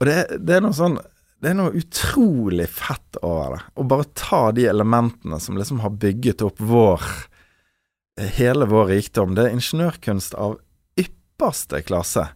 Og 0.02 0.10
det, 0.10 0.18
det 0.42 0.58
er 0.58 0.66
noe 0.66 0.76
sånn 0.76 0.98
det 1.44 1.52
er 1.52 1.58
noe 1.60 1.76
utrolig 1.78 2.66
fett 2.72 3.20
over 3.20 3.58
det. 3.58 3.64
Å 3.78 3.84
bare 3.86 4.08
ta 4.18 4.40
de 4.56 4.66
elementene 4.66 5.38
som 5.44 5.60
liksom 5.60 5.84
har 5.84 5.94
bygget 6.02 6.46
opp 6.46 6.62
vår 6.64 7.04
Hele 8.16 8.64
vår 8.72 8.86
rikdom. 8.94 9.34
Det 9.36 9.44
er 9.44 9.56
ingeniørkunst 9.58 10.38
av 10.40 10.54
ypperste 11.36 11.82
klasse. 11.84 12.30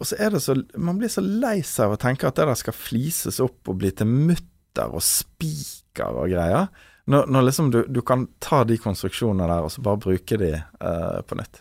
Og 0.00 0.08
så 0.08 0.16
er 0.18 0.34
det 0.34 0.40
så 0.42 0.56
Man 0.76 0.98
blir 0.98 1.08
så 1.12 1.22
lei 1.22 1.62
seg 1.62 1.86
av 1.86 1.94
å 1.94 2.00
tenke 2.00 2.26
at 2.28 2.36
det 2.36 2.48
der 2.48 2.58
skal 2.58 2.76
flises 2.76 3.40
opp 3.40 3.68
og 3.68 3.78
bli 3.78 3.92
til 3.94 4.08
mutter 4.10 4.90
og 4.90 5.04
spiker 5.04 6.16
og 6.24 6.32
greier. 6.32 6.68
Når, 7.06 7.28
når 7.28 7.46
liksom 7.46 7.70
du, 7.70 7.82
du 7.86 8.00
kan 8.02 8.26
ta 8.40 8.64
de 8.64 8.78
konstruksjonene 8.80 9.46
der 9.50 9.66
og 9.66 9.72
så 9.72 9.84
bare 9.84 10.00
bruke 10.00 10.38
de 10.40 10.54
eh, 10.56 11.20
på 11.28 11.36
nytt. 11.36 11.60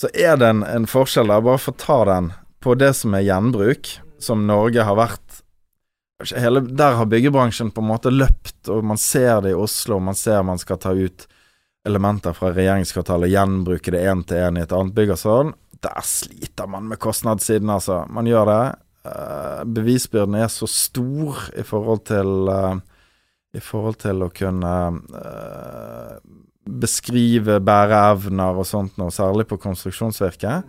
Så 0.00 0.10
er 0.12 0.36
det 0.36 0.50
en, 0.52 0.62
en 0.66 0.88
forskjell 0.88 1.30
der, 1.30 1.44
bare 1.44 1.60
for 1.62 1.76
ta 1.78 2.02
den, 2.08 2.32
på 2.62 2.74
det 2.76 2.92
som 2.98 3.14
er 3.16 3.24
gjenbruk, 3.24 3.94
som 4.22 4.44
Norge 4.46 4.84
har 4.84 4.98
vært 4.98 5.40
hele, 6.38 6.60
Der 6.60 6.98
har 7.00 7.08
byggebransjen 7.10 7.72
på 7.74 7.82
en 7.82 7.88
måte 7.88 8.12
løpt, 8.12 8.68
og 8.70 8.84
man 8.84 9.00
ser 9.00 9.40
det 9.42 9.54
i 9.54 9.58
Oslo. 9.58 9.98
Man 9.98 10.14
ser 10.14 10.44
man 10.46 10.60
skal 10.60 10.78
ta 10.78 10.92
ut 10.94 11.26
elementer 11.86 12.34
fra 12.36 12.52
regjeringskvartalet 12.54 13.26
og 13.26 13.34
gjenbruke 13.34 13.94
det 13.94 14.04
én 14.06 14.22
til 14.26 14.38
én 14.38 14.58
i 14.58 14.62
et 14.62 14.74
annet 14.76 14.94
bygg 14.94 15.14
og 15.16 15.18
sånn. 15.18 15.52
Der 15.82 16.04
sliter 16.06 16.68
man 16.70 16.86
med 16.90 17.00
kostnadssiden, 17.02 17.70
altså. 17.70 18.04
Man 18.10 18.28
gjør 18.30 18.48
det. 18.50 18.62
Uh, 19.02 19.62
bevisbyrden 19.66 20.36
er 20.38 20.50
så 20.52 20.68
stor 20.70 21.40
i 21.58 21.64
forhold 21.66 22.04
til 22.06 22.28
uh, 22.46 22.76
I 23.50 23.58
forhold 23.58 23.98
til 24.04 24.22
å 24.22 24.28
kunne 24.30 24.74
uh, 25.10 26.20
beskrive 26.62 27.58
bæreevner 27.58 28.60
og 28.62 28.68
sånt 28.68 28.94
noe, 29.00 29.10
særlig 29.10 29.48
på 29.50 29.58
konstruksjonsvirke, 29.60 30.60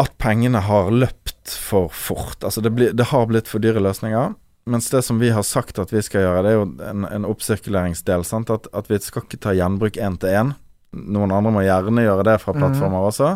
at 0.00 0.14
pengene 0.22 0.62
har 0.64 0.94
løpt 0.94 1.50
for 1.50 1.90
fort. 1.90 2.38
Altså 2.42 2.62
det, 2.64 2.72
blir, 2.74 2.94
det 2.94 3.10
har 3.10 3.26
blitt 3.30 3.50
for 3.50 3.62
dyre 3.62 3.82
løsninger. 3.82 4.34
Mens 4.70 4.88
det 4.90 5.02
som 5.04 5.18
vi 5.20 5.28
har 5.34 5.44
sagt 5.44 5.78
at 5.78 5.92
vi 5.92 6.00
skal 6.02 6.24
gjøre, 6.24 6.42
det 6.42 6.50
er 6.50 6.56
jo 6.56 6.66
en, 6.88 7.04
en 7.04 7.26
oppsirkuleringsdel. 7.28 8.24
At, 8.24 8.68
at, 8.72 8.90
vi 8.90 9.00
skal 9.04 9.26
ikke 9.26 9.42
ta 9.44 9.52
gjenbruk 9.54 9.98
én 10.00 10.16
til 10.20 10.32
én. 10.32 10.54
Noen 10.94 11.34
andre 11.34 11.52
må 11.54 11.64
gjerne 11.64 12.06
gjøre 12.06 12.26
det 12.30 12.38
fra 12.42 12.54
mhm. 12.54 12.62
plattformer 12.62 13.02
mm. 13.02 13.10
også. 13.10 13.34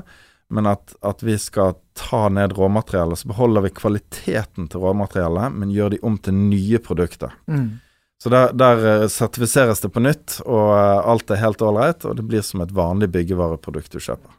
Men 0.48 0.70
at, 0.70 0.94
at, 1.04 1.22
vi 1.22 1.34
skal 1.36 1.74
ta 1.98 2.28
ned 2.32 2.54
råmaterialet. 2.56 3.20
Så 3.20 3.28
beholder 3.28 3.66
vi 3.66 3.74
kvaliteten 3.76 4.70
til 4.72 4.80
råmaterialet, 4.80 5.52
men 5.52 5.74
gjør 5.74 5.92
de 5.92 6.00
om 6.08 6.16
til 6.24 6.38
nye 6.38 6.80
produkter. 6.80 7.34
Mm. 7.50 7.82
Så 8.22 8.32
der, 8.32 8.54
der, 8.56 8.80
eh, 8.88 9.06
sertifiseres 9.12 9.84
det 9.84 9.92
på 9.94 10.02
nytt, 10.02 10.38
og 10.46 10.72
eh, 10.72 11.10
alt 11.12 11.30
er 11.30 11.42
helt 11.42 11.62
ålreit. 11.62 12.06
Og 12.08 12.16
det 12.16 12.24
blir 12.26 12.42
som 12.42 12.64
et 12.64 12.72
vanlig 12.74 13.10
byggevareprodukt 13.14 13.92
du 13.92 14.00
kjøper. 14.00 14.32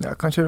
Mm. 0.00 0.06
Ja, 0.08 0.14
kanskje 0.16 0.46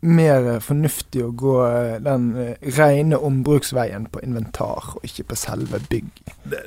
mer 0.00 0.60
fornuftig 0.62 1.24
å 1.26 1.32
gå 1.34 1.56
eh, 1.66 1.96
den 2.02 2.28
rene 2.76 3.18
ombruksveien 3.18 4.06
på 4.12 4.22
inventar, 4.22 4.92
og 4.94 5.06
ikke 5.06 5.24
på 5.32 5.38
selve 5.38 5.80
bygg. 5.90 6.10
Det, 6.44 6.60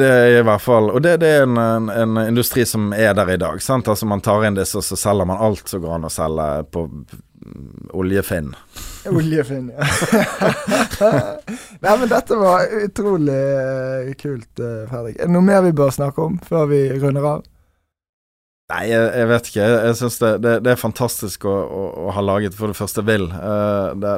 det 0.00 0.08
er 0.08 0.40
i 0.40 0.42
hvert 0.46 0.62
fall 0.62 0.90
Og 0.90 1.02
det, 1.02 1.16
det 1.22 1.28
er 1.36 1.44
en, 1.46 1.58
en, 1.58 1.88
en, 1.90 2.18
industri 2.26 2.64
som 2.66 2.90
er 2.92 3.14
der 3.14 3.30
i 3.30 3.38
dag. 3.38 3.62
sant? 3.62 3.88
Altså 3.88 4.06
Man 4.10 4.24
tar 4.26 4.48
inn 4.48 4.58
disse, 4.58 4.80
og 4.80 4.86
så 4.86 4.98
selger 4.98 5.28
man 5.30 5.38
alt 5.38 5.70
som 5.70 5.82
går 5.84 5.94
an 5.98 6.08
å 6.08 6.12
selge 6.12 6.48
på 6.74 6.88
Oljefinn. 7.94 8.50
Oljefinn, 9.18 9.70
ja. 9.70 9.86
Nei, 11.84 11.92
men 11.94 12.08
dette 12.10 12.36
var 12.36 12.66
utrolig 12.82 13.38
uh, 13.38 14.10
kult, 14.18 14.50
Fredrik. 14.58 15.14
Er 15.14 15.30
det 15.30 15.36
noe 15.36 15.46
mer 15.46 15.62
vi 15.64 15.72
bør 15.78 15.94
snakke 15.94 16.26
om 16.26 16.40
før 16.42 16.66
vi 16.74 16.82
runder 16.98 17.30
av? 17.36 17.46
Nei, 18.68 18.82
jeg, 18.90 19.04
jeg 19.16 19.28
vet 19.30 19.46
ikke. 19.48 19.60
Jeg, 19.64 19.76
jeg 19.86 19.96
syns 19.96 20.18
det, 20.20 20.30
det, 20.44 20.50
det, 20.66 20.72
er 20.74 20.80
fantastisk 20.80 21.46
å, 21.48 21.54
å, 21.54 21.84
å, 22.02 22.08
ha 22.12 22.24
laget 22.24 22.56
for 22.56 22.68
det 22.68 22.76
første 22.76 23.04
Will. 23.08 23.30
Uh, 23.32 23.94
det, 23.96 24.12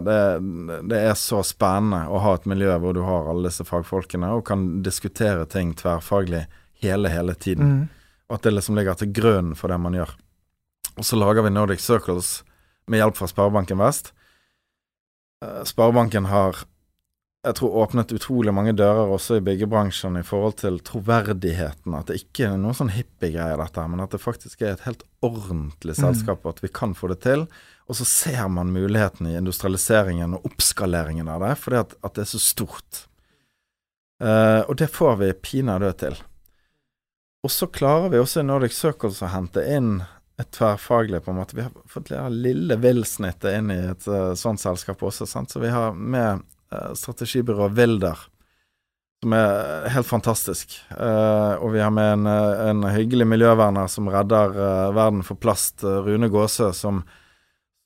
det, 0.90 0.98
er 0.98 1.14
så 1.18 1.44
spennende 1.46 2.08
å 2.10 2.18
ha 2.24 2.32
et 2.34 2.48
miljø 2.50 2.74
hvor 2.82 2.96
du 2.96 3.04
har 3.06 3.30
alle 3.30 3.46
disse 3.46 3.66
fagfolkene 3.68 4.32
og 4.34 4.42
kan 4.48 4.82
diskutere 4.82 5.46
ting 5.50 5.70
tverrfaglig 5.78 6.48
hele, 6.82 7.12
hele 7.14 7.36
tiden. 7.38 7.76
Mm. 7.76 8.16
Og 8.26 8.38
at 8.40 8.48
det 8.48 8.56
liksom 8.56 8.78
ligger 8.78 8.98
til 8.98 9.14
grunn 9.14 9.54
for 9.58 9.70
det 9.70 9.78
man 9.84 9.94
gjør. 10.00 10.16
Og 10.96 11.06
så 11.06 11.20
lager 11.20 11.46
vi 11.46 11.54
Nordic 11.54 11.84
Circles 11.84 12.40
med 12.90 13.04
hjelp 13.04 13.20
fra 13.20 13.30
Sparebanken 13.30 13.78
Vest. 13.78 14.10
Uh, 15.46 15.62
Sparebanken 15.68 16.26
har 16.26 16.64
jeg 17.40 17.56
tror 17.56 17.76
åpnet 17.82 18.12
utrolig 18.12 18.52
mange 18.52 18.74
dører 18.76 19.08
også 19.14 19.38
i 19.38 19.44
byggebransjen 19.44 20.18
i 20.20 20.24
forhold 20.26 20.58
til 20.60 20.76
troverdigheten. 20.84 21.94
At 21.96 22.10
det 22.10 22.18
ikke 22.20 22.50
er 22.50 22.58
noe 22.60 22.76
sånn 22.76 22.92
hippiegreie, 22.92 23.56
dette, 23.56 23.84
men 23.88 24.02
at 24.04 24.12
det 24.12 24.20
faktisk 24.20 24.60
er 24.60 24.74
et 24.74 24.84
helt 24.84 25.06
ordentlig 25.24 25.96
mm. 25.96 26.02
selskap, 26.02 26.44
og 26.44 26.58
at 26.58 26.60
vi 26.66 26.72
kan 26.76 26.92
få 26.96 27.08
det 27.14 27.22
til. 27.24 27.46
Og 27.88 27.96
så 27.96 28.04
ser 28.08 28.50
man 28.52 28.74
muligheten 28.74 29.30
i 29.30 29.38
industrialiseringen 29.40 30.36
og 30.36 30.50
oppskaleringen 30.50 31.32
av 31.32 31.46
det, 31.46 31.54
fordi 31.62 31.80
at, 31.80 31.96
at 32.04 32.18
det 32.18 32.26
er 32.26 32.30
så 32.34 32.42
stort. 32.44 33.06
Uh, 34.20 34.60
og 34.68 34.76
det 34.76 34.92
får 34.92 35.16
vi 35.24 35.32
pinadø 35.40 35.94
til. 35.96 36.20
Og 37.40 37.56
så 37.56 37.70
klarer 37.72 38.12
vi 38.12 38.20
også 38.20 38.42
i 38.42 38.48
Nordic 38.50 38.76
Circles 38.76 39.24
å 39.24 39.32
hente 39.32 39.64
inn 39.64 40.02
et 40.36 40.52
tverrfaglig 40.52 41.22
på 41.24 41.32
en 41.32 41.40
måte. 41.40 41.56
Vi 41.56 41.64
har 41.64 41.72
fått 41.88 42.12
det 42.12 42.20
lille 42.36 42.76
Will-snittet 42.84 43.56
inn 43.56 43.72
i 43.72 43.80
et 43.94 44.12
uh, 44.12 44.36
sånt 44.36 44.60
selskap 44.60 45.00
også. 45.08 45.24
Sant? 45.24 45.48
Så 45.48 45.64
vi 45.64 45.72
har 45.72 45.96
med 45.96 46.44
strategibyrået 46.94 47.74
Wilder, 47.76 48.20
som 49.20 49.34
er 49.36 49.88
helt 49.92 50.08
fantastisk. 50.08 50.76
Uh, 50.94 51.58
og 51.60 51.74
vi 51.74 51.82
har 51.82 51.90
med 51.92 52.12
en, 52.14 52.28
en 52.30 52.86
hyggelig 52.94 53.26
miljøverner 53.28 53.90
som 53.90 54.08
redder 54.08 54.54
verden 54.96 55.24
for 55.26 55.40
plast, 55.40 55.82
Rune 55.84 56.30
Gåsø, 56.32 56.70
som, 56.76 57.02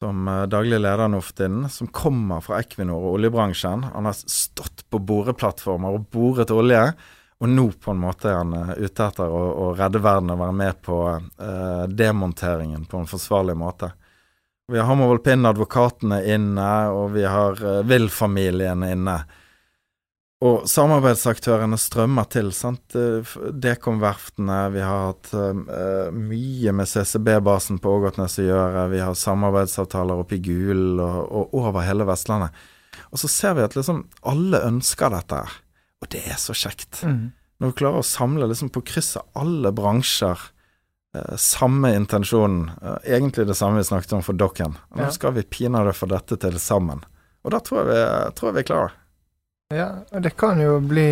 som 0.04 0.28
daglig 0.52 0.78
leder 0.84 1.10
Noftin, 1.10 1.64
som 1.72 1.90
kommer 1.90 2.44
fra 2.44 2.60
Equinor 2.60 3.00
og 3.00 3.18
oljebransjen. 3.18 3.88
Han 3.96 4.10
har 4.10 4.20
stått 4.20 4.86
på 4.92 5.02
boreplattformer 5.02 5.98
og 5.98 6.08
boret 6.14 6.54
olje. 6.54 6.86
Og 7.44 7.50
nå 7.50 7.66
på 7.82 7.92
en 7.92 8.00
måte 8.00 8.30
er 8.30 8.38
han 8.38 8.54
ute 8.78 9.04
etter 9.04 9.28
å, 9.28 9.42
å, 9.66 9.66
redde 9.76 10.00
verden 10.02 10.32
og 10.32 10.40
være 10.40 10.56
med 10.56 10.80
på 10.84 10.98
eh, 11.12 11.84
demonteringen 11.90 12.86
på 12.88 13.02
en 13.02 13.10
forsvarlig 13.10 13.56
måte. 13.58 13.90
Vi 14.72 14.78
har 14.80 14.88
Hammervollpinn, 14.88 15.44
advokatene 15.44 16.22
inne, 16.34 16.68
og 16.88 17.12
vi 17.16 17.26
har 17.28 17.58
uh, 17.60 17.82
Will-familien 17.84 18.84
inne. 18.86 19.18
Og 20.44 20.64
samarbeidsaktørene 20.68 21.76
strømmer 21.80 22.26
til. 22.32 22.50
sant? 22.52 22.96
Dekom-verftene, 23.64 24.58
vi 24.74 24.82
har 24.84 25.10
hatt 25.10 25.30
uh, 25.36 26.08
mye 26.12 26.74
med 26.76 26.88
CCB-basen 26.90 27.80
på 27.80 27.92
Ågotnes 27.98 28.38
å 28.40 28.46
gjøre. 28.48 28.88
Vi 28.92 29.02
har 29.04 29.16
samarbeidsavtaler 29.16 30.24
oppe 30.24 30.38
i 30.38 30.42
Gulen 30.44 31.00
og, 31.00 31.20
og, 31.28 31.54
over 31.60 31.84
hele 31.86 32.08
Vestlandet. 32.08 32.56
Og 33.12 33.20
så 33.20 33.30
ser 33.30 33.56
vi 33.58 33.64
at 33.64 33.76
liksom 33.76 34.04
alle 34.28 34.60
ønsker 34.66 35.12
dette 35.14 35.44
her. 35.44 35.56
Og 36.04 36.10
det 36.12 36.24
er 36.28 36.40
så 36.40 36.56
kjekt. 36.56 37.00
Mm. 37.04 37.32
Når 37.60 37.70
vi 37.70 37.78
klarer 37.80 38.02
å 38.02 38.06
samle 38.06 38.48
liksom 38.50 38.72
på 38.74 38.84
kryss 38.84 39.14
av 39.20 39.28
alle 39.44 39.72
bransjer 39.74 40.36
eh, 40.36 40.53
samme 41.36 41.94
intensjonen. 41.94 42.70
Eh, 42.82 43.14
egentlig 43.16 43.46
det 43.46 43.54
samme 43.54 43.78
vi 43.78 43.84
snakket 43.84 44.12
om 44.12 44.22
for 44.22 44.32
Dokken. 44.32 44.76
Nå 44.96 45.10
skal 45.14 45.34
vi 45.36 45.42
pinadø 45.42 45.92
få 45.92 46.08
dette 46.10 46.38
til 46.40 46.58
sammen. 46.60 47.04
Og 47.44 47.52
da 47.52 47.60
tror 47.60 47.82
jeg 47.82 47.90
vi, 47.92 48.02
tror 48.38 48.50
jeg 48.50 48.56
vi 48.56 48.62
er 48.64 48.68
klare. 48.72 48.92
Ja, 49.74 49.88
og 50.12 50.22
det 50.22 50.34
kan 50.36 50.60
jo 50.60 50.76
bli 50.84 51.06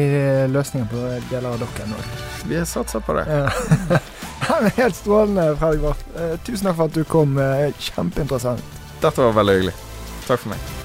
løsninger 0.53 0.89
på 0.91 1.07
deler 1.31 1.55
av 1.55 1.63
Dokken 1.63 1.95
òg. 1.97 2.13
Vi 2.51 2.61
satser 2.69 3.01
på 3.05 3.17
det. 3.17 3.25
Ja. 3.31 4.01
Helt 4.77 4.97
strålende, 4.97 5.57
Fredrik 5.57 5.83
Barth. 5.87 6.05
Eh, 6.19 6.37
tusen 6.47 6.69
takk 6.69 6.79
for 6.79 6.91
at 6.91 6.99
du 6.99 7.05
kom. 7.09 7.39
Eh, 7.41 7.73
kjempeinteressant. 7.79 8.79
Dette 9.03 9.19
var 9.19 9.37
veldig 9.41 9.59
hyggelig. 9.59 9.77
Takk 10.29 10.45
for 10.45 10.55
meg. 10.55 10.82